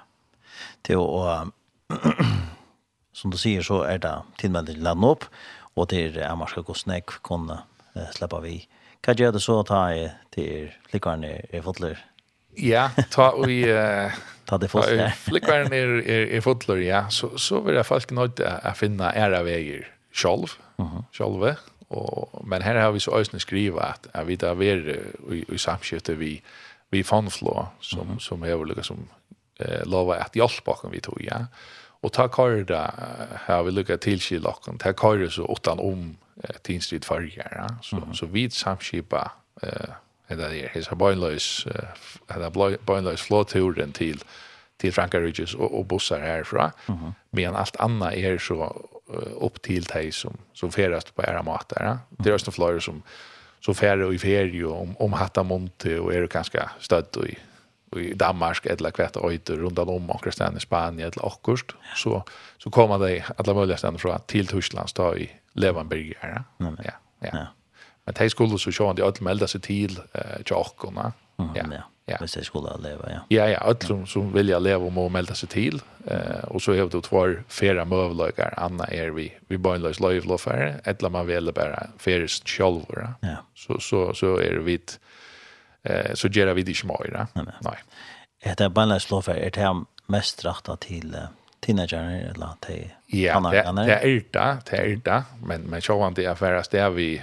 [0.83, 1.47] Til och,
[3.13, 5.25] som du säger så är det till til landet opp,
[5.77, 7.63] og til att man ska gå snäck kunna
[7.97, 8.69] uh, släppa vi.
[9.01, 11.91] Kan göra det så att ta till likvarne i fotler?
[11.91, 12.17] Ja
[12.59, 14.12] Ja, ta vi eh
[14.44, 15.09] ta det först där.
[15.09, 17.11] Flickar är i i fotler, ja.
[17.11, 20.47] Så så vill jag folk något att finna era vägar själv.
[20.77, 21.05] Mhm.
[21.12, 21.57] Själva.
[21.88, 25.01] Och men här har vi så ösnen skriva att jag vet att vi är
[25.33, 26.42] i, i samskifte vi
[26.90, 28.18] vi fanflå som mm -hmm.
[28.18, 29.09] som är olika som
[29.59, 31.47] eh lova att hjälpa kan vi tog ja.
[32.01, 32.94] Och ta karda
[33.47, 34.79] här vi lucka till sig locken.
[34.79, 37.47] Ta karda så åt om eh, tinstrid förra.
[37.51, 37.66] Ja.
[37.83, 38.14] Så mm -hmm.
[38.14, 39.90] så vid samskipa eh
[40.29, 41.67] eller det hesa bøinløys
[42.35, 44.23] eller bøinløys flåturen til
[44.79, 46.71] til Frankarydges og, og bussar herfra.
[46.88, 47.12] Mm.
[47.33, 48.87] Men allt annat är så
[49.41, 51.85] upp till dig som, som färdast på era mat där.
[51.85, 51.99] Ja?
[52.11, 53.03] Det är också flöjor som,
[53.61, 57.38] som färre och i färg om, om Hattamonte och är ganska stöd och i
[57.97, 62.25] i Danmark eller kvart öjter runt om och ställen i Spanien eller Akkurst så,
[62.59, 66.14] så kommer det alla möjliga ställen från till Tyskland då i Levanberg.
[66.21, 66.73] Ja, ja.
[66.79, 67.29] ja.
[67.33, 67.47] ja.
[68.09, 71.11] Men de skulle så sjå, de alle melda seg til eh, tjokkene.
[71.53, 71.85] Ja, ja.
[72.09, 72.16] Ja.
[72.23, 73.18] Hvis de skulle leva, ja.
[73.29, 75.83] Ja, ja, alle som, som vilja leva må melda seg til.
[76.09, 81.12] Eh, og så har du tvær fera møvløkar, anna er vi, vi bøgnløs løyvlåfere, eller
[81.12, 83.11] man velger bare feres sjolvere.
[83.29, 83.42] Ja.
[83.53, 84.79] Så, så, så er vi,
[85.85, 87.21] eh, så gjør vi det ikke mer.
[87.37, 87.77] Nei.
[88.40, 89.75] Etter bøgnløs for, er det
[90.09, 91.12] mest rettet til...
[91.12, 91.29] Eh,
[91.61, 92.90] teenager eller te.
[93.07, 97.23] Ja, det är det, det är det, men men så var det är där vi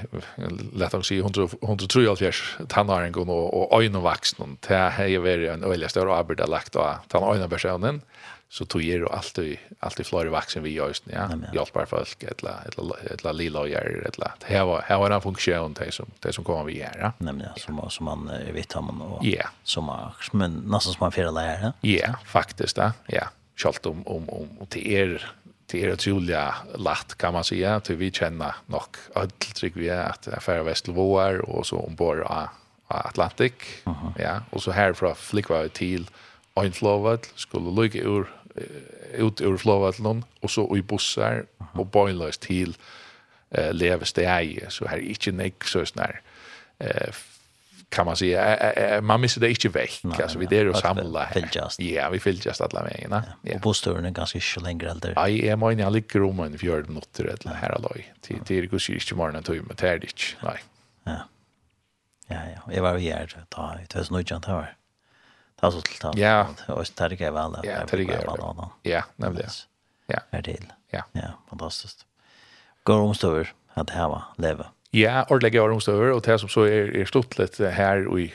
[0.74, 2.32] lätt att se 100 173
[2.68, 6.76] tannaren går och och ögon vuxen det är ju väl en öliga större arbete lagt
[6.76, 8.02] och ta ögon personen
[8.50, 13.34] så tog ju alltid alltid fler vuxen vi just ja hjälpar folk eller eller eller
[13.34, 16.64] lilla gör eller det här var här var en funktion det som det som kommer
[16.64, 19.26] vi göra nämligen som som man vet han och
[19.64, 23.24] som men nästan som man får lära ja faktiskt ja
[23.58, 25.18] kjalt om, om, om, om til er
[25.72, 26.38] det er utrolig
[26.78, 27.80] latt, kan man säga.
[27.80, 32.50] Til vi kjenner nok ødeltrygg vi er at det er færre og så ombord av,
[32.90, 33.82] av Atlantik.
[33.88, 34.22] Uh -huh.
[34.22, 36.10] ja, og så herfra flikva vi til
[36.60, 38.28] Øynflåvall, skulle lykke ur,
[39.20, 41.80] ut ur Flåvallen, og så i bussar, uh -huh.
[41.80, 42.78] og bøgnløs til
[43.58, 44.66] uh, levesteg.
[44.70, 46.16] Så her er ikke nek så snart
[46.84, 47.14] uh,
[47.90, 51.70] kan man säga man missar det inte veck alltså vi det är och samla här.
[51.78, 55.48] ja vi vill just alla vägen va och bosturen är ganska så länge äldre nej
[55.48, 58.68] är man i alla rum och vi gör det något eller här alloj till till
[58.68, 60.60] går sig inte morgonen tog med tärdigt nej.
[61.04, 61.18] Ja.
[62.28, 62.74] Ja ja.
[62.74, 64.76] Jag var ju här då i 2019 då var
[65.62, 66.14] det så till ta.
[66.16, 66.48] ja.
[66.68, 68.24] Och det gick väl ja det gick väl
[68.84, 69.50] ja nämligen.
[70.08, 70.20] Ja.
[70.30, 70.58] Är det
[70.90, 71.04] ja.
[71.12, 72.06] Ja fantastiskt.
[72.84, 74.66] Går omstöver att var leva.
[74.96, 78.30] Ja, ordentlig ordentlige årumstøver, og det som så er, er stått litt her i,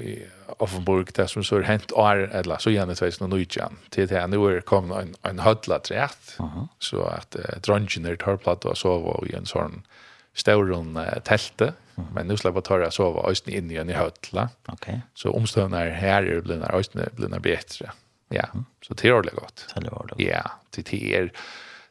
[0.00, 0.14] i
[0.62, 4.16] Offenburg, det som så er hent år, eller så gjerne tveis noen nøytjan, til det
[4.16, 6.68] her, nå er kommet en, en hødla trett, uh -huh.
[6.80, 9.82] så at uh, dronjen er tørplatt og sove i en sånn
[10.34, 12.14] stauron uh, telte, uh -huh.
[12.14, 14.48] men nå slipper tørre å sove også inn igjen i hødla.
[14.72, 15.00] Okay.
[15.14, 17.92] Så omstøvene her er blinde øyne blinde bedre.
[18.30, 18.64] Ja, uh -huh.
[18.82, 19.66] så det er ordentlig godt.
[19.74, 20.34] Det er ordentlig godt.
[20.34, 20.42] Ja,
[20.76, 21.30] det er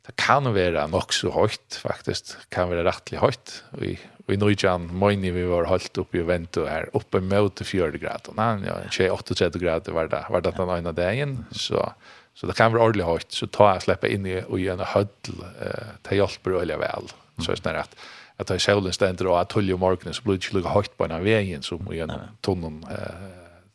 [0.06, 4.46] det kan være nok så høyt, faktisk, kan være rettelig høyt, og i vi nu
[4.46, 7.98] Norjan, mojni vi var halt uppe i vento här, uppe mot 40
[8.36, 11.46] nej Ja, 28-30 grader var det, var det den ena dagen.
[11.52, 11.94] Så,
[12.34, 13.32] så det kan vara ordentligt hårt.
[13.32, 15.44] Så ta jag släppa in i och göra en.
[15.62, 17.04] Eh, det hjälper ordentligt väl.
[17.46, 17.96] Så är det att
[18.38, 19.74] att ta solen ständer då att tull i
[20.14, 22.12] så blir det inte lika hårt på den vägen som i en
[22.42, 22.98] tunnel eh,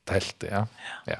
[0.04, 0.44] tält.
[0.50, 0.56] Ja.
[0.56, 0.66] ja.
[1.04, 1.16] ja.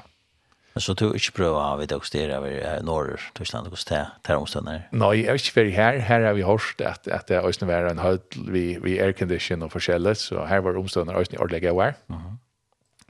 [0.79, 4.77] Så du ikke prøver vi det å styre over norr, Tyskland, hos det her omstående?
[4.95, 5.99] Nei, jeg er ikke ferdig her.
[6.07, 9.67] Her har vi hørt at, at det er også var en høyt vi, vi aircondition
[9.67, 11.99] og forskjellig, så her var omstående også i ordelig av her.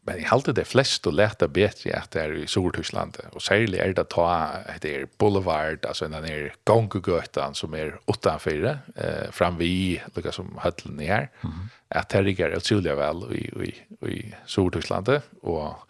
[0.02, 3.78] Men jeg halte det flest og lette bedre at det er i Sør-Tyskland, og særlig
[3.84, 4.26] er det ta
[4.66, 8.66] at det er boulevard, altså den er gongegøtten som er utenfor,
[8.98, 11.70] eh, framvi, lukket som høytlen er her, mm -hmm.
[11.92, 13.74] at det ligger utrolig vel i, i,
[14.10, 15.88] i Sør-Tyskland, og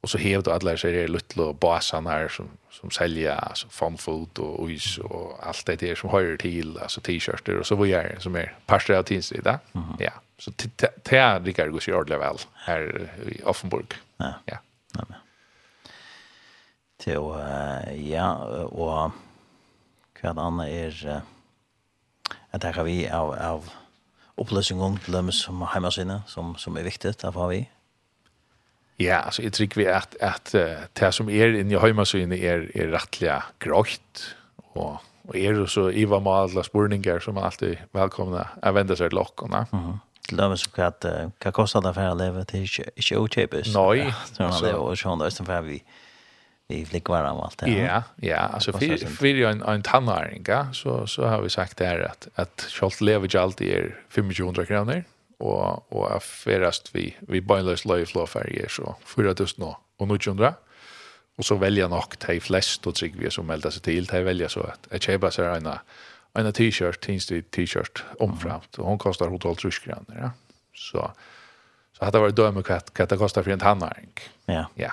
[0.00, 2.48] Och så hävde alla sig det lilla basan här som
[2.80, 7.00] som säljer alltså fun food och is och allt det där som hör till alltså
[7.00, 9.58] t-shirtar och så vad gör som är pastor av tinsida.
[9.72, 9.96] Mm -hmm.
[9.98, 10.10] Ja.
[10.38, 13.94] Så det är det går ju ordentligt väl här i Offenburg.
[14.16, 14.32] Ja.
[14.44, 14.58] Ja.
[14.94, 15.04] Ja.
[16.98, 17.14] Till
[18.10, 18.34] ja
[18.64, 19.12] och
[20.22, 21.20] andre er uh,
[22.50, 23.70] att det har vi av av
[24.36, 27.68] upplösningen til dem som hemma sina som som är viktigt det har vi
[29.00, 30.54] Ja, alltså jag tycker vi att att
[30.92, 35.90] det som är inne i hemmasyn är är rättliga grått och och är det så
[35.90, 39.66] Iva med alla spurningar som alltid välkomna att vända sig till lockorna.
[39.70, 39.98] Mhm.
[40.28, 41.04] Till dem så att
[41.38, 43.74] kan kosta det för att leva till inte ochepes.
[43.74, 45.82] Nej, så det var sånn det er for vi
[46.68, 47.70] vi flick var om allt det.
[47.70, 49.82] Ja, ja, alltså för för en en
[50.46, 54.66] ja, så så har vi sagt där att att själv lever ju alltid är 500
[54.66, 55.04] kronor
[55.38, 60.54] och och är ferast vi vi bylös löj flåfärger så 4000 år och 900
[61.36, 64.48] och så välja nog de flest och trygg vi som melder sig till de välja
[64.48, 65.68] så att jag köper så en
[66.32, 70.30] en t-shirt tinstid t-shirt omframt och hon kostar hotell truskgrann ja.
[70.74, 71.10] Så
[71.98, 74.66] så hade varit döme katt katt kostar för en tannark ja.
[74.74, 74.92] Ja.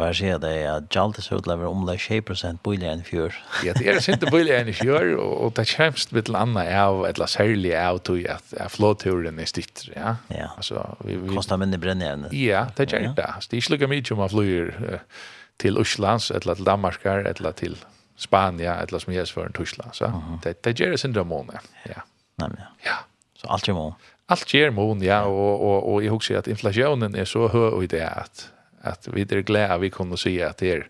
[0.00, 3.34] Og jeg sier det at Jaltis utlever omlegg 20% billigere enn fjør.
[3.66, 7.00] ja, det er sint billigere enn fjør, og, og det kommer litt til annet av,
[7.10, 10.14] eller særlig av, tog at, at flåturen er stitt, ja.
[10.32, 12.30] Ja, altså, vi, vi, kostar mindre brennjevne.
[12.32, 13.16] Ja, det gjør det.
[13.18, 15.26] Det er ikke lukket mye om man flyr uh,
[15.60, 17.76] til Oslands, eller til Danmarkar, eller til
[18.20, 20.08] Spania, eller som helst for en Tyskland, så
[20.44, 22.06] det, det gjør det sinte måned, ja.
[22.40, 22.70] Nei, ja.
[22.86, 22.96] ja.
[23.36, 24.08] Så alt gjør måned.
[24.30, 27.90] Alt gjør måned, ja, og, og, og jeg husker at inflasjonen er så høy i
[27.90, 28.46] det at
[28.80, 30.88] att vi är glada vi kunne se at det er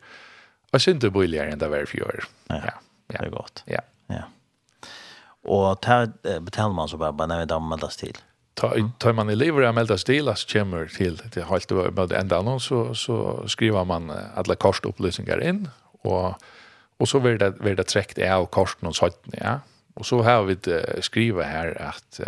[0.72, 2.24] og synd det billigare än det var för år.
[2.48, 2.72] Ja, ja,
[3.06, 3.18] ja.
[3.18, 3.62] Det är gott.
[3.66, 3.80] Ja.
[4.06, 4.22] Ja.
[5.42, 6.06] Och tar
[6.40, 8.16] betalar man så bara när vi da meldes til?
[8.54, 12.42] Ta tar man i livet och melda till så kommer till det helt över ända
[12.42, 15.68] någon så så skriver man alla kostupplysningar in
[16.02, 16.34] och
[16.98, 19.60] och så blir det blir det träckt är och kosten och sånt ja.
[19.94, 20.56] Och så har vi
[21.00, 22.20] skriva här att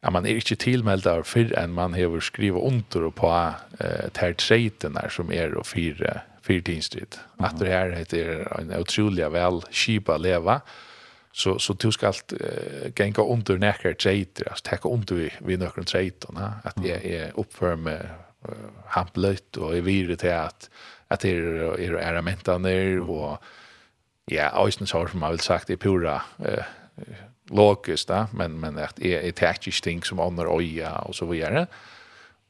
[0.00, 4.32] ja, man är inte tillmäld av för en man har skrivet under på eh, ter
[4.32, 7.16] treiten her som är och fyra fire tidsstrid.
[7.36, 10.60] Att det här heter en utrolig väl skipa leva,
[11.32, 15.82] så, så du allt uh, genga under nekker treiter, att ta under vi, vi nøkker
[15.82, 18.08] treiten, att at är uppför med
[18.48, 18.54] uh,
[18.86, 20.70] hampløyt och är vidare till att
[21.10, 23.42] att det är är æramentene och
[24.24, 26.64] ja, Øysnes har som jeg vill sagt, det pura eh,
[27.50, 31.66] logiskt där men men att är ett taktiskt ting som andra oja och så vidare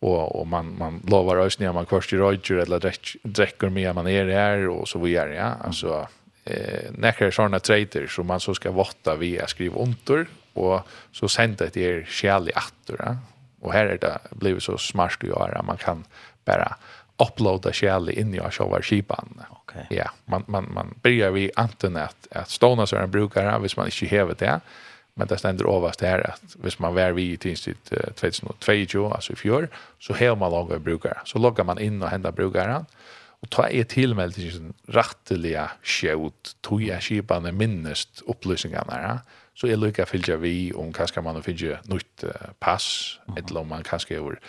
[0.01, 4.07] och och man man lovar oss när man kvarst i Roger eller dricker med man
[4.07, 5.55] är där och så vidare ja.
[5.65, 6.09] Alltså
[6.45, 10.81] eh näkra såna trader som man så ska votta via skriv under och
[11.13, 13.17] så sända det er skälig attor ja?
[13.61, 16.05] och här är det blivit så smart att göra man kan
[16.45, 16.77] bara
[17.19, 19.41] uploada skäl in i själva skipan.
[19.51, 19.87] Okej.
[19.89, 19.99] Okay.
[19.99, 23.87] Ja, man man man börjar vi antingen att att stona så en brukare, hvis man
[23.87, 24.61] inte häver det.
[25.15, 29.37] Men det ständer överst här att hvis man var vi till sitt 2022 alltså i
[29.37, 31.19] fjör så häver man logga brukare.
[31.25, 32.85] Så loggar man in och händer brukaren
[33.43, 39.21] og ta er tilmeldt til sin ratteliga skjøt, tog jeg skipene minnest opplysningene her,
[39.59, 42.25] så er lykka fylgja vi om hva skal man fylgja nytt
[42.63, 44.41] pass, eller om man kanskje er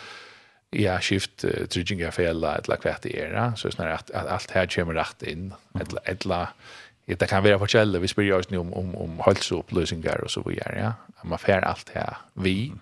[0.71, 4.65] ja skift uh, trygginga fella eller kvätt i era så snarare at, at alt her
[4.65, 6.53] kommer rätt in eller eller
[7.07, 10.79] det kan være på vi spør oss nu om om om hälsoupplösningar og så videre
[10.79, 10.91] ja.
[11.23, 12.73] Man fer alt her vi.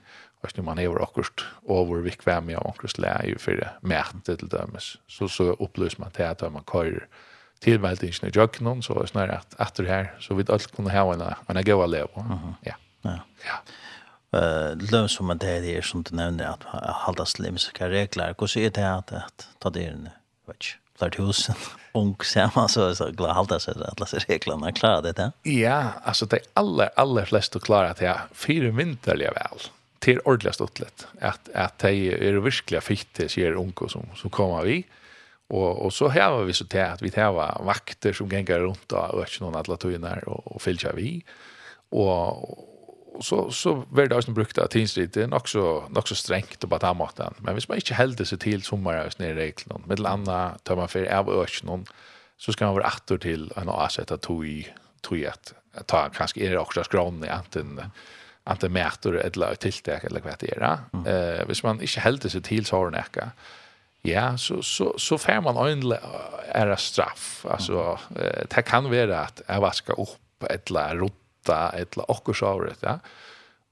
[0.43, 4.47] Och nu man är akkurat över vikväm med akkurat lä ju för det mätet till
[4.47, 7.08] dömes så så upplöser man det att man kör
[7.60, 10.76] till i det så jag någon så snarare att att det här så vi allt
[10.76, 11.21] kunde ha en
[11.58, 12.10] en goda lever
[12.62, 12.76] ja.
[13.02, 13.19] Ja.
[13.45, 13.62] Ja
[14.33, 16.63] eh løn som man det är som du nämnde att
[17.05, 20.09] hålla slimska regler hur ser det at, att ta det in
[20.47, 21.55] vet ikke flert husen
[21.93, 25.31] ung sammen så så glad halda seg alla lasse reglerna klarer det ja?
[25.43, 29.69] ja altså de aller aller fleste klarer at jeg fire mynderlige vel
[30.01, 34.63] til ordentlig stuttlet att at de er verkligen fitt det ser unge som, som kommer
[34.63, 34.85] vi
[35.49, 38.93] och och så här var vi så till att vi har vakter som ganger rundt
[38.93, 41.23] og ikke noen alle tøyene og, och fylger vi.
[41.89, 42.66] och
[43.17, 46.93] och så så vart det också brukt att är också också strängt och bara ta
[46.93, 47.34] maten.
[47.38, 50.88] Men hvis man inte hällde sig till sommarhus nere i reglerna med landa tar man
[50.88, 51.86] för av öknen
[52.38, 55.53] så ska man vara åter till en avsätta toj toj att
[55.86, 57.30] ta kanske är det också skrån i
[58.43, 60.77] att det mäter eller tilltäck eller vad det är.
[61.06, 63.32] Eh hvis man inte hällde sig till så har näka.
[64.01, 65.97] Ja, så så så får man en
[66.51, 67.45] är straff.
[67.49, 67.99] Alltså
[68.49, 72.99] det kan vara att jag vaska upp eller rotta åtta eller akkurat året, ja.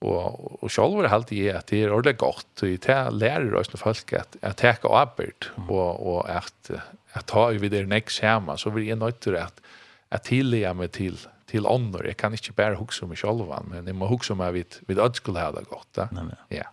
[0.06, 3.72] Og, og selv er alltid jeg at det er ordentlig godt, og jeg lærer oss
[3.72, 8.58] når folk at jeg tar arbeid, og, og at jeg ta vi det next sammen,
[8.58, 9.64] så vil jeg nødt til at
[10.12, 11.18] jeg tilgjør meg til,
[11.50, 12.06] til ånder.
[12.06, 15.18] Jeg kan ikke bare huske meg selv, men jeg må huske meg vidt, vid at
[15.18, 15.88] skulle ha det godt.
[15.96, 16.10] Da.
[16.14, 16.68] Nei, ja.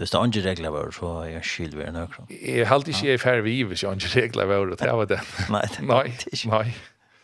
[0.00, 2.30] Det står andre regler var, så er jeg skyld ved en økron.
[2.32, 5.20] Jeg halte ikke jeg er ferdig hvis jeg ikke regler var, det var det.
[5.52, 6.48] Nei, det er ikke.
[6.48, 6.72] Nei,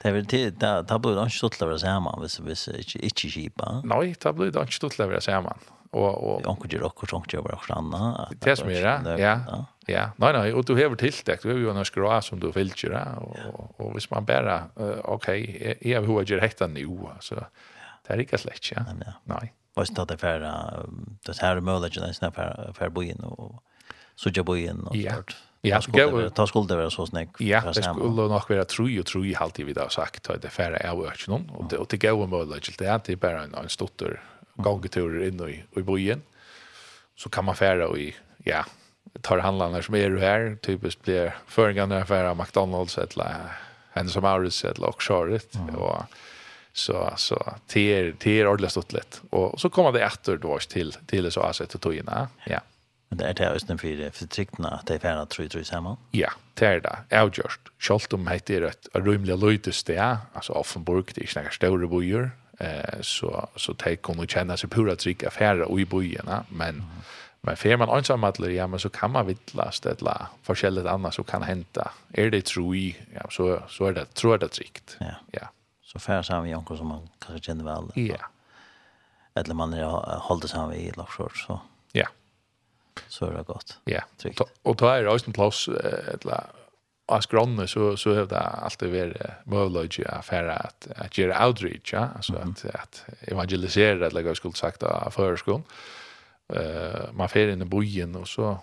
[0.03, 2.97] Det vill till där där blir det inte stort lever så här hvis vis vis
[2.97, 3.81] inte inte skipa.
[3.85, 5.59] Nej, det blir det inte stort lever så här man.
[5.91, 8.29] Och och onkel gör också onkel gör också anna.
[8.41, 9.65] Det er som är det, Ja.
[9.87, 10.11] Ja.
[10.17, 13.17] nei, nei, og du har tiltekt, du har jo en skra som du vill göra
[13.21, 17.45] og, og hvis man bare, bara okej, jeg har hva gjør rätt nu alltså.
[18.07, 18.85] Det er ikke slett, ja.
[19.25, 19.53] Nej.
[19.75, 20.41] Vad står det för
[21.27, 23.63] det här möjligheten att snäppa för bojen och
[24.15, 25.37] så jag bojen och sånt.
[25.61, 25.81] Ja,
[26.35, 27.29] ta skulle det vara så snägg.
[27.39, 30.77] Ja, det skulle nog vara tru och tru halvtid vi har sagt att det färre
[30.77, 33.55] är öch någon och det och det går möjligt till det det inte bara en,
[33.55, 34.21] en stotter
[34.55, 36.23] gångetur in i i bojen.
[37.17, 38.65] Så kan man färra i ja,
[39.21, 43.37] tar handlarna som är här typiskt blir förgångna affärer McDonald's eller
[43.93, 45.75] Hennes som Auris eller Oxharit mm.
[45.75, 46.03] och
[46.73, 51.59] så så till till ordentligt och så kommer det efter då till till så att
[51.59, 52.11] det tog in
[52.45, 52.61] ja.
[53.11, 55.63] Men det er det østene for, for tryktene at det er ferdig tro i tro
[55.65, 55.97] sammen?
[56.13, 56.97] Ja, det er det.
[57.11, 57.71] Jeg har gjort.
[57.81, 61.89] Selv om det er et rymelig løyte sted, altså Offenburg, det er ikke noen større
[61.89, 62.31] byer,
[62.61, 66.85] eh, så, så de kunne kjenne seg pura trygg affære i byene, men.
[67.41, 71.15] Men för man ensam att ja men så kan man vittlas det la forskjelligt annars
[71.15, 71.91] så kan hända.
[72.13, 74.97] Är er det tro i ja så så är er det tror det rikt.
[75.01, 75.15] Ja.
[75.33, 75.47] ja.
[75.83, 78.07] Så fär samman vi onkel som man kanske känner väl.
[78.09, 78.27] Ja.
[79.37, 81.61] Eller man har hållit sig i Lars så.
[81.93, 82.07] Ja
[83.09, 83.79] så är det gott.
[83.85, 84.03] Ja.
[84.17, 84.41] Tryggt.
[84.63, 86.45] Och då är det også en plats eller
[87.09, 91.93] av skronne så så har det alltid varit mulig å affära att att gjøre outreach,
[91.93, 95.65] ja, alltså att att evangelisere, eller jag skulle sagt av føreskolen.
[96.55, 98.59] Eh man fer in i bojen och så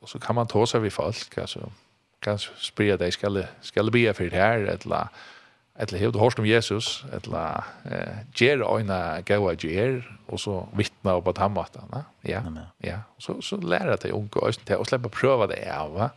[0.00, 1.72] och så kan man ta sig vid folk alltså
[2.20, 5.08] kan sprida det ska ska det bli for det her, eller
[5.78, 11.28] eller hevde hørt om Jesus, eller eh, ger øyne gaua ger og så vittna opp
[11.30, 11.70] at han var.
[12.26, 12.42] Ja,
[12.84, 13.02] ja.
[13.18, 16.10] Så, så lærer de unge øyne till och släppa pröva det av, va?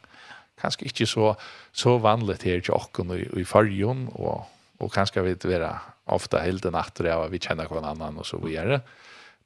[0.61, 1.35] kanskje inte så,
[1.71, 4.45] så vanligt her i åkken i, i fargen, og,
[4.79, 5.71] og kanskje vi ikke
[6.11, 8.81] ofta helt hele natten av vi kjenner hver annan og så videre.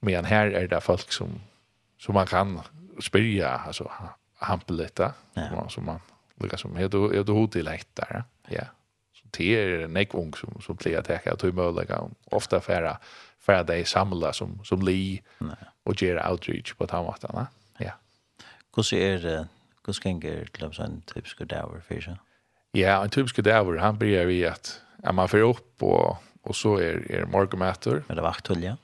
[0.02, 1.40] Men her er det folk som,
[2.00, 2.60] som man kan
[3.04, 3.88] spyrja, altså
[4.46, 5.68] hampe lite ja.
[5.70, 6.02] som man
[6.42, 7.66] lukkar som, er du, er du hodet?
[7.66, 8.24] Ja.
[8.52, 8.68] ja
[9.38, 12.98] det är en ung som som blir att täcka till möjliga ofta färra
[13.40, 15.22] för att de samla som som li
[15.84, 17.48] och göra outreach på tamatarna.
[17.78, 17.92] Ja.
[18.76, 19.48] Hur ser det
[19.86, 22.18] hur ska det klubba en typisk dagar för sig?
[22.72, 24.82] Ja, en typisk dagar han börjar vi att
[25.14, 28.04] man får upp och och så är är morgonmatur.
[28.08, 28.78] Men det vart tull ja.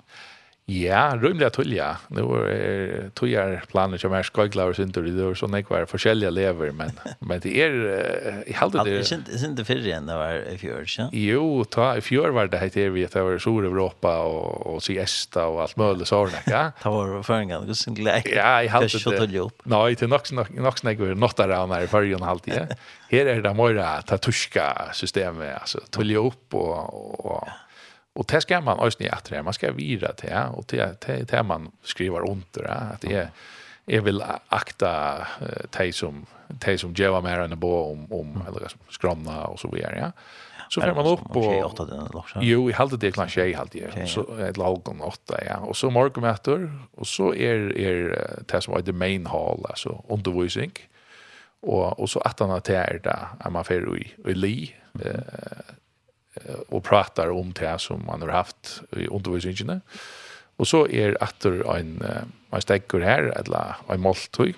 [0.72, 1.98] Ja, rymliga tulja.
[2.08, 5.04] Nu är tuljar planer som är skojglavar syntur.
[5.04, 8.44] Det är sådana kvar forskjelliga lever, men, men det är...
[8.50, 8.92] i halde det...
[8.92, 11.10] Det är inte fyrre än det var i fjör, ja?
[11.12, 14.84] Jo, ta, i fjör var det här vi att det var sur Europa och, och
[14.84, 16.38] siesta och allt möjligt sådana.
[16.46, 16.72] Ja?
[16.84, 18.36] det var förringan, det är glädje.
[18.36, 19.50] Ja, i halde det.
[19.64, 20.08] Nej, det er
[20.62, 22.76] nok snäck vi nåttar av här i förrjön halde ja?
[23.10, 27.26] Här är det mera ta tuska systemet, alltså tulja upp och...
[27.26, 27.54] och ja
[28.14, 30.86] Och det ska man ösna i att det man ska vira till ja och till
[31.00, 33.30] till, man skriver under ja att det
[33.86, 35.28] är vill akta
[35.70, 36.26] te som
[36.60, 40.12] te som Jeva mer än bo om om eller skromna och så vidare ja.
[40.70, 44.90] Så får man upp och Jo, i halde det kanske i halde så ett lag
[44.90, 45.58] om åtta ja.
[45.58, 50.72] Och så morgonmätter och så är är det som är the main hall alltså undervisning.
[51.62, 55.12] Och och så att han att det är man får i i li eh
[56.70, 59.82] og pratar om det som man har haft i undervisningene.
[60.58, 62.04] Och så är åter en
[62.52, 64.54] en stäcker här eller en måltøy,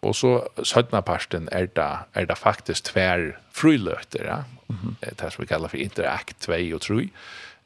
[0.00, 4.44] Och så södra parten er det er det faktiskt tver frilöter, ja.
[4.68, 5.14] Mm -hmm.
[5.14, 7.08] Det som vi kallar för interact 2 och 3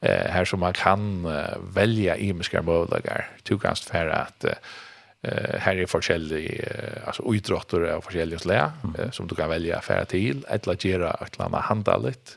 [0.03, 3.29] eh här som man kan uh, välja imiska möjligheter.
[3.43, 9.01] Du kan färra att uh, här är forskjellig uh, alltså utrotter av forskjellige slag mm.
[9.01, 12.31] uh, som du kan välja färra till eller göra ett land handla lite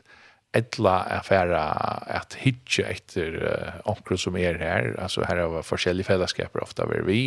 [0.54, 1.64] etla affæra
[2.06, 7.08] at hitje etter uh, onker som er her, altså her har forskjellige fellesskaper ofta vært
[7.08, 7.22] vi,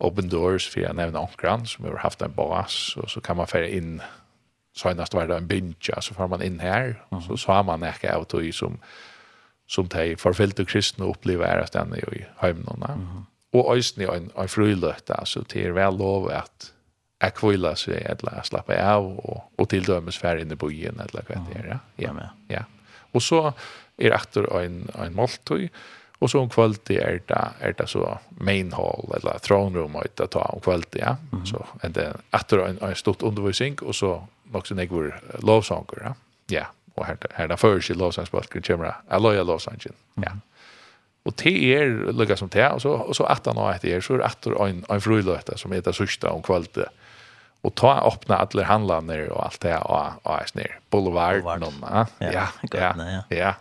[0.00, 3.50] Open Doors, for jeg nevner onkran, som har haft en bas, og så kan man
[3.50, 3.98] fære inn,
[4.76, 8.12] senast var det en bintja, så får man inn her, og så sa man ikke
[8.14, 8.78] av tog som,
[9.68, 12.94] som de forfyllte kristne opplever er at den er i høymnene.
[12.96, 13.26] Mm -hmm.
[13.52, 16.72] Og øyne er en, en fruløte, altså det er vel lov at
[17.20, 21.24] att kvilla sig eller slappa av och och till dömes fär inne i igen eller
[21.28, 21.78] vad det är ja.
[21.96, 22.12] Ja.
[22.12, 22.64] men Ja.
[23.12, 23.52] Och så
[23.96, 25.68] är efter en en måltid
[26.18, 30.30] och så om kvällt är det är det så main hall eller throne room att
[30.30, 31.16] ta om kvällt ja.
[31.32, 31.46] Mm.
[31.46, 36.14] Så är det efter en en stort undervisning och så också när går lovsånger ja.
[36.46, 38.94] Ja, och här här där för sig lovsångsbalken kommer.
[39.08, 39.92] Alloya lovsången.
[40.14, 40.32] Ja.
[41.24, 44.00] Og te er lukka som te, og så, og så at han og etter er,
[44.00, 46.88] så er etter en, en fruløyta som heter Sørsta om kvalitet
[47.60, 52.06] och ta öppna alla handlarna och allt det och och är snär boulevard någon ja
[52.18, 53.54] ja ja ja.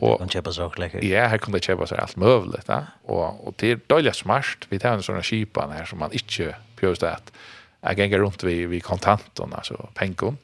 [0.00, 3.46] och kan köpa så läcker ja här kan det köpa så allt möjligt va och
[3.46, 4.66] och det är dåligt smart.
[4.68, 7.32] Vi tar en sån skipan här som man inte pjöst att
[7.80, 10.34] jag gänger runt vi vi kontanterna så pengar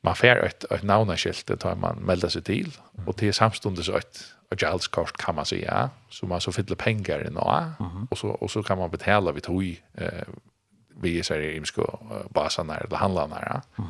[0.00, 2.72] man får ett ett namnskilt tar man melder sig till
[3.06, 7.30] och till samstundes ett Giles kort kan man säga så man så fyller pengar i
[7.30, 7.72] nå
[8.10, 10.28] och så och så kan man betala vid tog eh
[11.00, 11.98] vi ser i imsko
[12.30, 13.62] basarna eller handlarna.
[13.76, 13.84] Ja.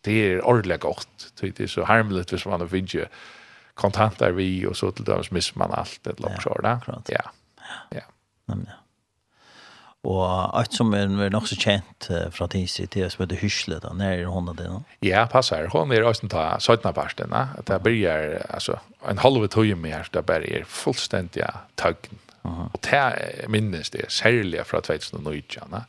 [0.00, 1.32] Det är ordentligt gott.
[1.40, 3.06] Det är så harmligt hvis man finns ju
[3.74, 6.60] kontanter vi och så till döms missar man allt ett långskör.
[6.62, 7.08] Ja, klart.
[7.08, 7.30] Ja.
[7.90, 8.00] Ja.
[8.46, 8.54] ja.
[10.02, 14.12] Och ett som är nog så känt från tidsid till som heter Hyssle då, när
[14.12, 14.82] är hon det då?
[15.00, 15.66] Ja, passar.
[15.66, 17.34] Hon är också ta sötna parten.
[17.64, 22.18] Det börjar alltså en halv tog mer här där börjar fullständiga tögn.
[22.44, 22.66] Mm.
[22.66, 25.68] Och det minnes det särliga från 2019.
[25.70, 25.82] Ja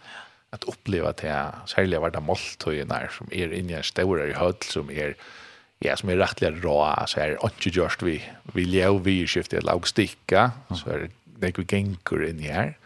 [0.49, 4.33] att uppleva det här särskilt vart det när som är inne i en stora i
[4.33, 5.15] höll som är
[5.79, 8.23] ja som är rättligen rå så är inte just vi
[8.53, 12.77] vi lev vi skiftet lag sticka så är det vi gänger in här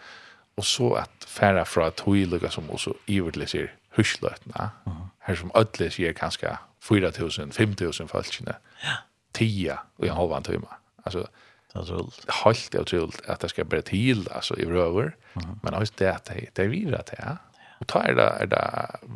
[0.55, 4.71] och så att färra från att hojliga som också ivrigt ser huslötna
[5.19, 8.97] här som ödle ser kanske 4000 5000 falskna ja
[9.31, 10.67] 10 och jag har vant hemma
[11.03, 11.27] alltså
[11.75, 12.25] Otroligt.
[12.45, 15.15] Helt otroligt att det ska bli till alltså i röver.
[15.33, 15.59] Mm.
[15.63, 17.37] Men også det att det, det är til, ja.
[17.81, 18.63] Og ta er det, er det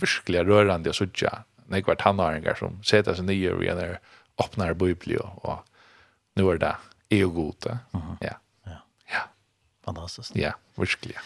[0.04, 3.98] virkelig rørende å sutja når jeg var tannhåringer som setter seg nye og gjerne
[4.40, 6.74] åpner bøybli og, og nå er det
[7.18, 7.68] er god.
[8.24, 8.38] Ja.
[8.68, 8.80] ja.
[9.12, 9.24] ja.
[9.88, 10.36] Fantastisk.
[10.38, 11.18] Ja, virkelig.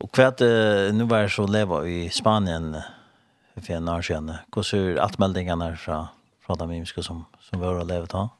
[0.00, 0.52] Og hva er det,
[0.96, 2.72] nå var jeg så leva i Spanien
[3.56, 4.32] for en år siden.
[4.54, 6.02] Hvordan er atmeldingene fra,
[6.44, 8.30] fra de mennesker som, som var og levet av?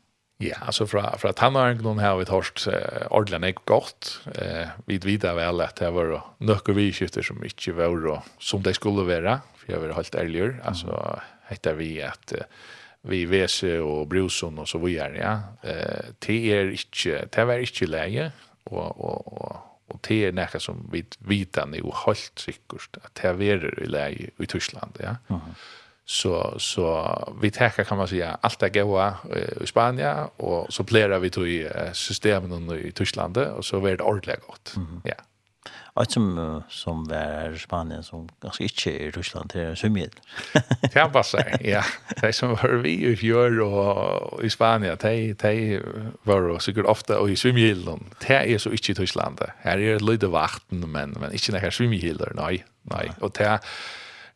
[0.40, 4.10] Ja, alltså fra, fra tannaren han har vi hørt eh, ordentlig ikke godt.
[4.40, 8.72] Eh, vi vet vel at det var noen vidskifter som ikke var og, som det
[8.78, 10.54] skulle være, for jeg var helt ærligere.
[10.56, 10.62] Mm.
[10.72, 11.00] Altså,
[11.50, 12.48] heter vi at eh,
[13.10, 15.34] vi vese og brusen og så videre, ja.
[15.60, 18.30] Eh, det er ikke, det var ikke leie,
[18.72, 19.60] og, og, og,
[19.92, 23.92] og det er noe som vi vet er jo helt sikkert at det er i
[23.92, 25.18] leie i Tyskland, ja.
[25.28, 25.52] Mm
[26.10, 26.88] så så
[27.40, 29.14] vi täcker kan man säga allt det goda
[29.60, 34.46] i Spanien och så plerar vi till systemen i Tyskland och så blir det ordentligt
[34.46, 34.72] gott.
[34.76, 35.00] Mm -hmm.
[35.04, 35.14] Ja.
[35.94, 40.10] Och som som var i Spanien som ganska inte är i Ryssland det är symmet.
[40.94, 41.84] Ja, vad säger Ja,
[42.20, 45.82] det som var vi i fjör och i Spanien, det det
[46.22, 48.14] var så gott ofta och i symmeln.
[48.26, 49.40] Det är så inte i Tyskland.
[49.58, 52.32] Här är det lite vatten men men inte när symmeln.
[52.34, 53.10] Nej, nej.
[53.20, 53.60] Och det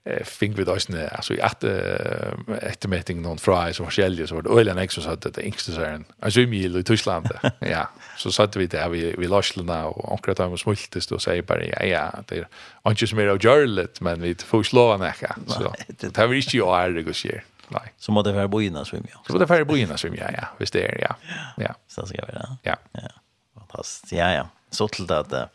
[0.05, 4.45] eh fink við døsne altså i at etter meeting non fry så forskjellige så var
[4.45, 7.31] det øyland ekso så at det yngste søren altså i mil i Tyskland
[7.75, 7.87] ja
[8.21, 11.87] så satt vi der vi vi låslna og akkurat dem smultist og sier bara ja
[11.89, 15.73] ja det er ikke så mer av jørlet men vi får slå han ikke så
[15.89, 17.43] det har vi ikke jo er det går
[17.73, 17.87] Nei.
[17.97, 19.21] Så må det være boina svim, ja.
[19.27, 20.51] Så må det være boina svim, ja, ja.
[20.59, 21.15] Hvis det er, ja.
[21.61, 22.45] Ja, så skal vi det.
[22.67, 22.75] Ja.
[23.01, 23.15] ja.
[23.57, 24.45] Fantastisk, ja, ja.
[24.75, 25.49] Så til det eh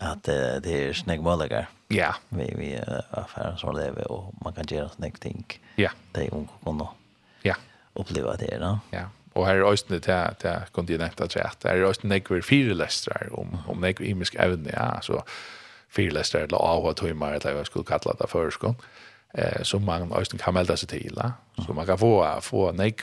[0.00, 1.68] att det är snägg målagar.
[1.88, 2.14] Ja.
[2.28, 2.80] Vi vi
[3.10, 5.60] affärer som lever och man kan göra snägg ting.
[5.76, 5.90] Ja.
[6.12, 6.88] Det är unga kan
[7.42, 7.54] Ja.
[7.94, 8.78] Uppleva det då.
[8.90, 9.08] Ja.
[9.34, 11.34] Og her er også det til, til kontinentet,
[11.64, 15.22] Här är östen det går fyra lästrar om om det imisk evne, ja så
[15.88, 18.74] fyra lästrar eller av og tøymer, eller hva jeg skulle kalla det før, sko.
[19.34, 21.32] Eh så man også kan melde seg til, till.
[21.66, 23.02] Så man kan få få näck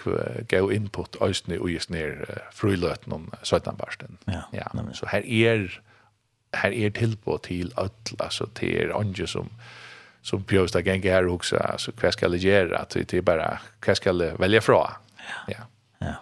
[0.49, 4.17] gå input östen i just ner frilöten om sådan barsten.
[4.27, 4.41] Ja.
[4.53, 4.67] Ja.
[4.73, 4.95] Nemlig.
[4.95, 5.81] Så här är
[6.55, 7.89] här är tillbå till öll
[8.19, 9.49] alltså till er ange som
[10.21, 13.97] som pjösta gänga här också alltså vad ska det göra att det är bara vad
[13.97, 14.91] ska det välja fra
[15.47, 15.57] ja.
[15.99, 16.13] Ja.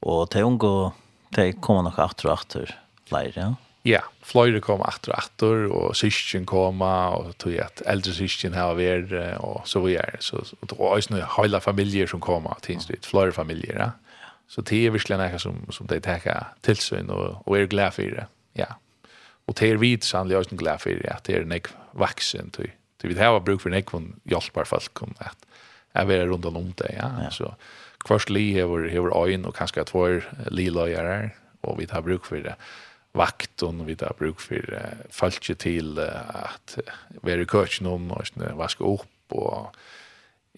[0.00, 0.92] Och det ungo
[1.28, 3.54] det kommer nog att dra åter flyr ja?
[3.82, 8.54] Ja flyr kommer att dra åter och syskon komma och tror jag att äldre syskon
[8.54, 10.16] og över och så vidare.
[10.20, 13.90] Så var også noen hele familier som kom, till slut flyr familjer ja.
[14.48, 18.02] Så det er virkelig noe som som det tar tillsyn og, og er glad for
[18.02, 18.66] det ja.
[19.48, 22.52] Og det er vidt sannlig også en glad for at det er en ekv vaksen
[22.54, 22.70] til.
[23.00, 25.48] Det vil har bruk for en ekv hjelpar folk om at
[25.94, 27.08] jeg vil rundt om det, ja.
[27.22, 27.30] ja.
[27.30, 27.52] Så
[28.04, 30.20] kvart li hever, hever øyn og kanskje tvår
[30.54, 31.30] li løyere,
[31.62, 32.54] og vi har bruk for det
[33.16, 36.76] vakt og vi har bruk for uh, folk til uh, at
[37.24, 39.72] være i køkken og sånn, vaske opp og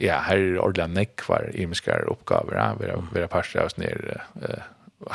[0.00, 4.12] ja, her er ordentlig nekvar imiskar oppgaver, ja, vi har, vi har parstret oss ned
[4.42, 4.66] uh,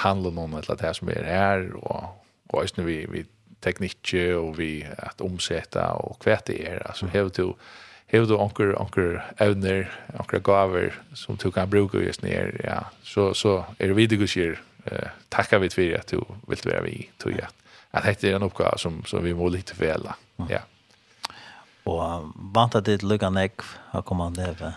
[0.02, 2.16] handle noen eller det som er her og,
[2.50, 3.26] og nu vi, vi
[3.64, 6.82] teknikke og vi at omsette og hva det er.
[6.86, 7.56] Altså, hever du,
[8.12, 9.90] hever du onker, onker evner,
[10.20, 14.60] onker gaver som du kan bruke just nere, ja, så, så er det videre sier,
[14.92, 17.52] eh, takkar vi for at du vil være vi, tror jeg.
[17.96, 20.18] At dette er en oppgave som, som vi må lite fela,
[20.52, 20.66] ja.
[21.86, 24.74] Og vant at ditt lukka nekv har kommet leve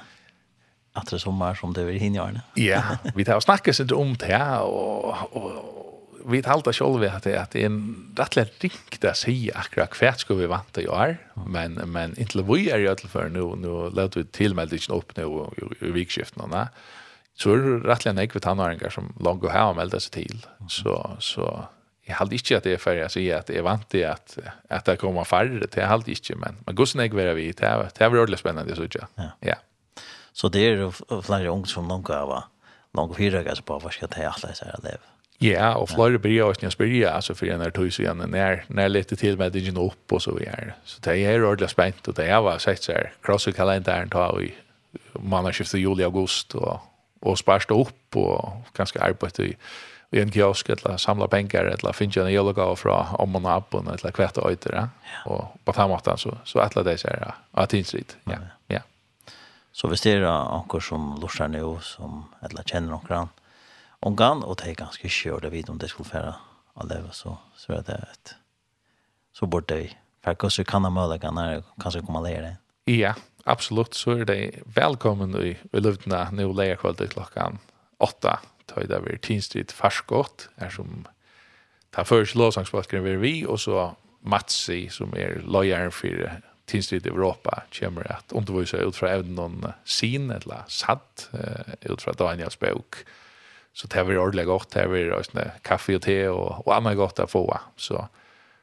[0.98, 4.40] det det sommer som det vil hinne Ja, vi tar og inte litt om det,
[4.62, 5.87] og, og,
[6.26, 7.80] vi talte selv at det at det en
[8.18, 11.16] rettelig riktig å si akkurat hva skal vi vante i år,
[11.46, 15.14] men, men inntil vi er i alle fall nå, nå løter vi tilmelde ikke opp
[15.18, 16.68] nå i, i vikskiften, vikskiftene,
[17.38, 20.40] så er det rettelig en ekve tannåringer som langt å ha og melder seg til.
[20.72, 21.46] Så, så
[22.08, 24.34] jeg halte ikke at det er ferdig å si at jeg vant til at,
[24.74, 27.68] at det kommer færre, det er halte ikke, men, men hvordan jeg vil vi, det
[27.68, 29.10] er, det er veldig spennende, synes jeg.
[29.20, 29.30] Ja.
[29.52, 29.58] ja.
[30.34, 30.82] Så det er
[31.26, 32.42] flere unge som langt å ha,
[32.98, 35.17] langt å hyre, på hva skal det er alle disse her leve.
[35.40, 38.16] Ja, og flere blir ju snäs blir altså, for för en där tog så igen
[38.68, 40.74] när jeg lite till med det upp och så vidare.
[40.84, 44.36] Så det är ordentlig spent, og det er vad sett så här cross kalendern tar
[44.38, 44.54] vi
[45.14, 46.80] månadsskiftet juli august och
[47.20, 49.56] og sparsta upp och ganska arbete i
[50.10, 53.78] i en kiosk eller samla pengar eller finna en jolga fra om man har på
[53.78, 54.88] eller kvätta øyter, ja.
[55.24, 58.38] och på fem åtta så så etter det så det att insikt ja.
[58.66, 58.80] Ja.
[59.72, 63.28] Så vi ser ankor som lursar nu som eller känner någon
[64.02, 66.34] omgang, og det er ganske kjør det vidt om det skulle fære
[66.78, 68.34] å leve, så, så er det et,
[69.34, 69.90] så bort det vi.
[70.24, 72.54] For kanskje kan ha mulighet når kanskje kommer leie det.
[72.90, 73.14] Ja,
[73.46, 74.38] absolutt, så er det
[74.76, 77.60] velkommen i, i luftene nå leie kvalitet klokken
[78.02, 78.38] åtta,
[78.70, 81.06] tøy det over er tinstrid farskott, er som
[81.94, 83.90] tar først låsangsbalkeren vi er vi, og så
[84.28, 86.26] Matsi, som er løyeren for
[86.68, 92.02] tinstrid i Europa kommer at undervise ut fra evnen noen sin eller satt uh, ut
[92.02, 93.04] fra Daniels bøk
[93.78, 97.20] Så det blir ordentlig godt, det blir også kaffe og te og, og annet godt
[97.22, 97.44] å få.
[97.78, 98.00] Så,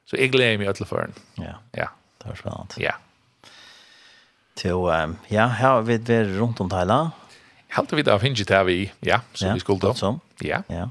[0.04, 1.16] så jeg gleder meg til føren.
[1.40, 1.88] Ja, ja.
[2.20, 2.82] det var spennende.
[2.84, 2.98] Ja.
[4.60, 7.16] Så um, ja, her har vi vært rundt om Thailand.
[7.72, 10.12] Helt halte vidt av Hinge til vi, ja, som ja, vi skulle da.
[10.44, 10.90] Ja, ja.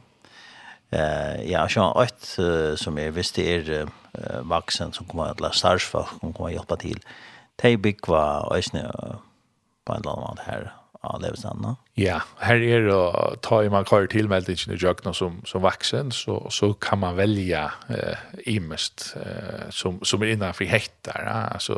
[0.94, 5.52] Uh, ja, så ett uh, som jeg visste er uh, vaksen som kommer til å
[5.56, 7.00] starte for, som kommer til å hjelpe til.
[7.60, 8.84] Det er bygget var øyne
[9.84, 10.68] på en eller annen måte her,
[11.04, 11.76] Ja, det är sant, no?
[11.94, 16.46] Ja, här är det ta i man kör tillmeldingen i jökna som, som vaxen så,
[16.50, 18.16] så kan man välja eh,
[18.54, 21.22] imest eh, som, som är innanför häktar.
[21.26, 21.54] Ja?
[21.54, 21.74] Alltså,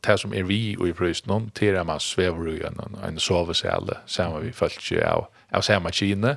[0.00, 3.90] det som är vi och i pröjst någon till man svävar i en, en sovesel
[4.06, 6.36] samma vi följt ju av, av samma kina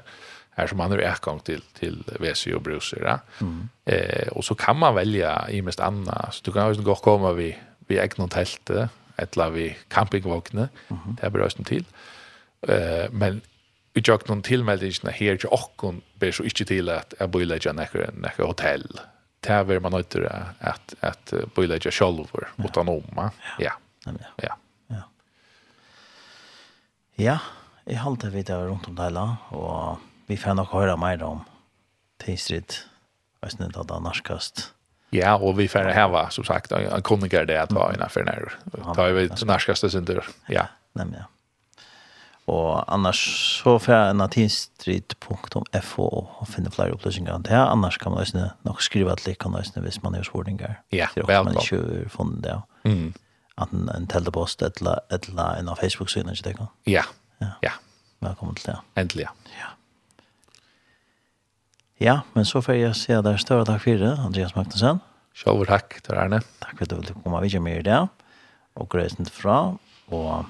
[0.56, 3.02] är som man har utgång till till WC och bruser.
[3.06, 3.20] Ja?
[3.42, 3.70] Mm.
[3.86, 6.42] Eh, och så kan man välja imest annars.
[6.42, 7.58] Du kan ju gå och komma vi
[7.88, 11.16] vid egna tälte eller vi campingvågne, mm -hmm.
[11.16, 11.86] det er berøsten til.
[12.68, 13.42] Uh, men
[13.94, 18.12] vi gjør noen tilmeldingene her til åkken, ber så ikke til at jeg bøylegger nekker,
[18.14, 18.86] nekker hotell.
[19.42, 20.28] Det er vel man nødt til
[20.62, 22.68] at, at bøylegger selv, ja.
[22.76, 23.72] Om, Ja.
[24.06, 24.14] Ja.
[24.44, 24.54] ja.
[24.90, 25.02] ja.
[27.18, 27.38] Ja,
[27.88, 29.98] jeg halte vidt jeg rundt om det hele, og
[30.28, 31.42] vi får nok høre mer om
[32.20, 32.84] Tistrid,
[33.42, 34.58] og jeg det er norskast.
[34.58, 34.77] Ja
[35.10, 38.54] Ja, och vi får häva som sagt en konungar det at att vara innanför
[38.96, 40.26] Da er vi norskaste synder.
[40.50, 40.68] Ja.
[40.94, 41.24] Nej ja.
[42.48, 43.20] Og annars
[43.64, 46.06] så får jeg en atinstrid.fo
[46.40, 49.84] og finne flere opplysninger om Det annars kan man ju nog skriva lik lika nästan
[49.84, 50.82] hvis man är svårdingar.
[50.90, 51.58] Ja, välkommen.
[51.58, 52.62] ikke har funnet det.
[52.84, 53.14] Mm.
[53.56, 56.68] Att en, en telepost eller eller en av Facebook-sidan ikke det kan.
[56.86, 57.04] Ja.
[57.62, 57.72] Ja.
[58.20, 59.02] Velkommen til det.
[59.02, 59.30] Äntligen.
[59.60, 59.68] Ja.
[61.98, 65.00] Ja, men så får jag se där större tack för det, Andreas Magnussen.
[65.34, 66.42] Själv tack, är Arne.
[66.60, 68.08] Tack för att du ville komma vidare med det.
[68.74, 69.78] Och grejsen fra,
[70.08, 70.46] og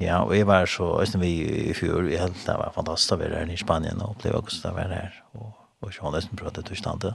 [0.00, 1.30] ja, og jeg var så, østen vi
[1.70, 4.64] i fjor, jeg helt det var fantastisk å være her i Spanien, og oppleve hvordan
[4.64, 7.12] det var her, og, og så var nesten prøvd at du stande.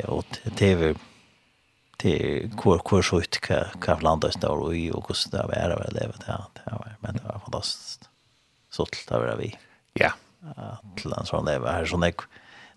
[0.00, 0.24] Ja, og
[0.56, 0.94] TV,
[2.00, 5.76] til hvor, hvor så ut hva, hva landet det i, og hvordan det var her,
[5.76, 8.08] og det var det, var, men det var fantastisk.
[8.72, 9.52] Sålt det var vi.
[9.52, 9.73] Ja.
[9.94, 10.10] Ja.
[10.96, 12.26] Till en sånn, lever här så nek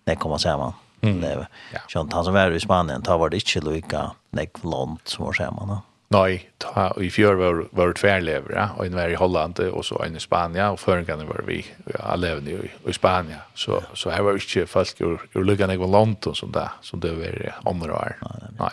[0.06, 0.72] nek kommer sammen.
[1.00, 1.44] Mm.
[1.72, 1.80] Ja.
[1.88, 5.32] Sånt han som var i Spanien, da var det inte lika nek långt som var
[5.32, 5.68] sammen.
[5.68, 5.82] No?
[6.08, 9.84] Nej, ta i fjør var var det tverlever, ja, Og en var i Holland og
[9.84, 11.66] så en i Spania, og förr var vi
[12.00, 13.42] alla i, i Spania.
[13.54, 17.00] Så så her var ikke folk ur ur lika nek långt och sånt där som
[17.00, 18.16] det var andre år.
[18.58, 18.72] Nei.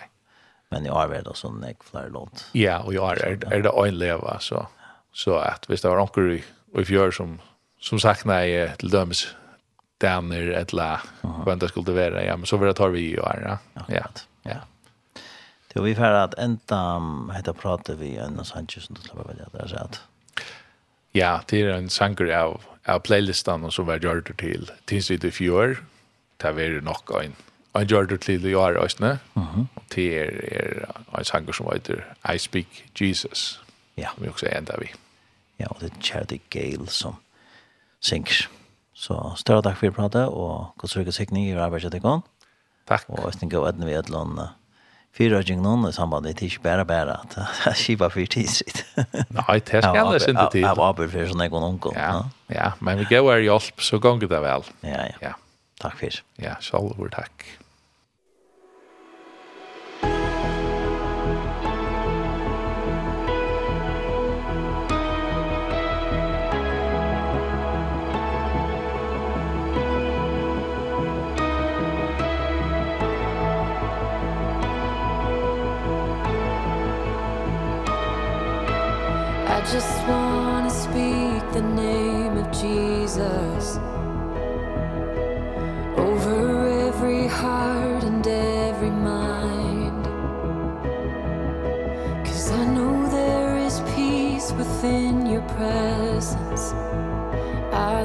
[0.71, 2.45] Men i år var det sån nek flere långt.
[2.53, 4.65] Ja, og i år er det en leva så
[5.13, 6.43] så at hvis det var onkel i
[6.79, 7.39] i fjør som
[7.85, 9.27] som saknar ju till dömes
[9.97, 13.15] damer ett la vad det skulle vara ja men så vill jag ta vi ju
[13.15, 13.57] ja.
[13.87, 14.03] Ja
[14.43, 14.59] ja
[15.73, 17.01] det vi för att ända
[17.35, 20.01] heter prata vi en Sanchez som skulle välja där så att
[21.11, 25.17] ja det är en sanger av av playlistan och så var jag till tills vi
[25.17, 25.77] det fjör
[26.37, 27.35] ta var nog en
[27.73, 29.67] en gjorde till i år ösne mhm.
[29.87, 33.59] Det är en sanger som heter I speak Jesus.
[33.95, 34.09] Ja.
[34.17, 34.93] Vi också ända vi.
[35.57, 37.15] Ja och det Charity Gale som
[38.05, 38.45] synker.
[38.95, 42.23] Så større takk for pratet, og god sørge sikning i arbeidsetikken.
[42.87, 43.09] Takk.
[43.11, 44.61] Og jeg tenker å edne vi et eller annet
[45.15, 48.83] fyrrøyning noen i samband er ikke bare bare at det er skiva fyrt tidsritt.
[48.95, 50.61] Nei, det skal jeg ikke tid.
[50.65, 51.93] Jeg var bare for sånn jeg kunne unngå.
[51.95, 52.11] Ja,
[52.51, 54.67] ja, men vi går her hjelp, så ganger det vel.
[54.87, 55.35] Ja, ja.
[55.81, 56.19] Takk for.
[56.41, 57.47] Ja, selv takk.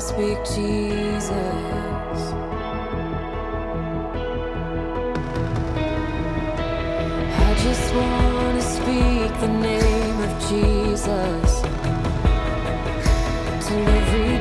[0.01, 1.31] speak Jesus.
[7.47, 11.61] I just want to speak the name of Jesus.
[13.67, 14.40] To every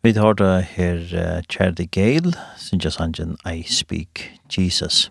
[0.00, 5.10] Vi har da her uh, Charity Gale, Sinja sangen I Speak Jesus.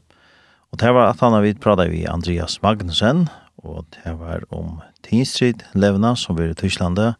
[0.73, 3.27] Og det var at han har vidt pratet vi Andreas Magnussen,
[3.61, 7.19] og det var om Tinstrid Levna, som var i Tysklandet,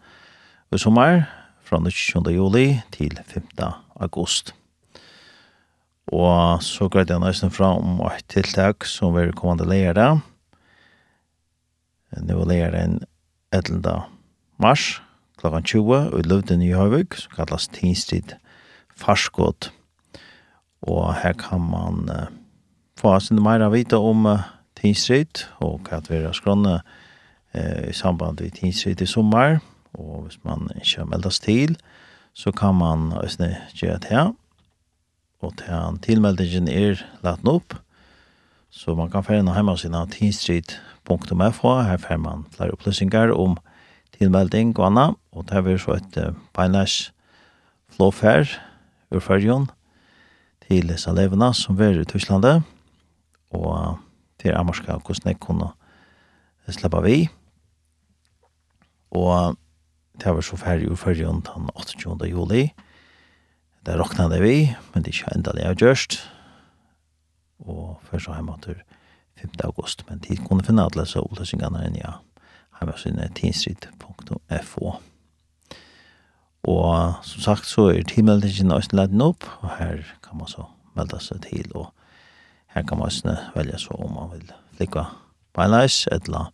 [0.73, 1.27] i sommer
[1.61, 2.31] fra 20.
[2.33, 3.45] juli til 5.
[4.01, 4.55] august.
[6.09, 10.07] Og så greit jeg nesten fra om et tiltak som vil kommende leire.
[12.17, 12.97] Nå leire en
[13.53, 13.93] 11.
[14.57, 15.03] mars,
[15.39, 18.35] klokkan 20 og løvden i Høyvøk, som kallas Tinstid
[18.99, 19.71] Farskått.
[20.81, 22.27] Og her kan man uh,
[22.99, 24.47] få sin meira vita om uh,
[24.79, 29.59] Tinstid og hva det er skrånne uh, i samband med Tinstid i sommar.
[29.93, 31.77] Og hvis man ikke meldes til,
[32.33, 34.33] så kan man også gjøre det her.
[35.39, 37.73] Og til han tilmeldingen er lagt opp.
[38.69, 41.71] Så man kan fære noe hjemme av sin tinstrid.fo.
[41.81, 43.57] Her fære man flere opplysninger om
[44.19, 47.11] tilmelding og anna, og det er så et uh, beinleis
[47.95, 48.51] flåfær
[49.11, 49.69] ur fyrjon
[50.67, 52.61] til Salevena som er i Tysklandet,
[53.55, 53.97] og
[54.39, 55.71] til Amorska og hvordan jeg kunne
[56.69, 57.17] slippe vi.
[59.09, 59.57] Og
[60.19, 62.29] det er så ferdig ur fyrjon den 28.
[62.29, 62.69] juli.
[63.85, 66.19] Det råkna det vi, men det er ikke enda det jeg har gjørst.
[67.65, 68.81] Og først så jeg måttet
[69.41, 69.49] 5.
[69.63, 72.05] august, men tid kunne finne alle så utløsningene enn jeg.
[72.05, 72.28] Ja
[72.79, 74.93] hjemmesiden tinstrid.fo.
[76.69, 80.67] Og som sagt så er tilmeldingen også leden opp, og her kan man så
[80.97, 81.91] melde seg til, og
[82.75, 85.05] her kan man også velge så om man vil flikke
[85.55, 86.51] beinleis, eller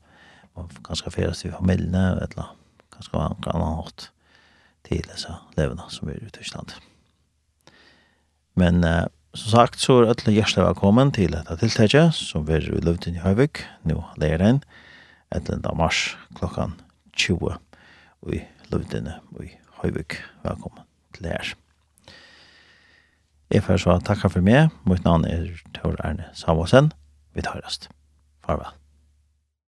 [0.55, 2.53] man kan skal feres til familiene, eller
[2.93, 4.09] kan skal man kan ha hatt
[4.85, 6.77] til disse levende som er i Tyskland.
[8.55, 9.05] Men eh,
[9.35, 13.23] som sagt så er alle hjertelig velkommen til dette tiltaket, som er i løvden i
[13.23, 14.61] Høyvik, nå leier inn,
[15.35, 15.75] 11.
[15.75, 16.77] mars klokkan
[17.19, 17.57] 20
[18.31, 18.39] i
[18.71, 20.15] Løvdene i Høyvik.
[20.43, 21.51] Velkommen til her.
[23.51, 24.71] Jeg får så takke for meg.
[24.87, 26.93] Mitt navn er Tor Erne Samuelsen.
[27.35, 27.89] Vi tar rest.
[28.47, 28.71] Farvel.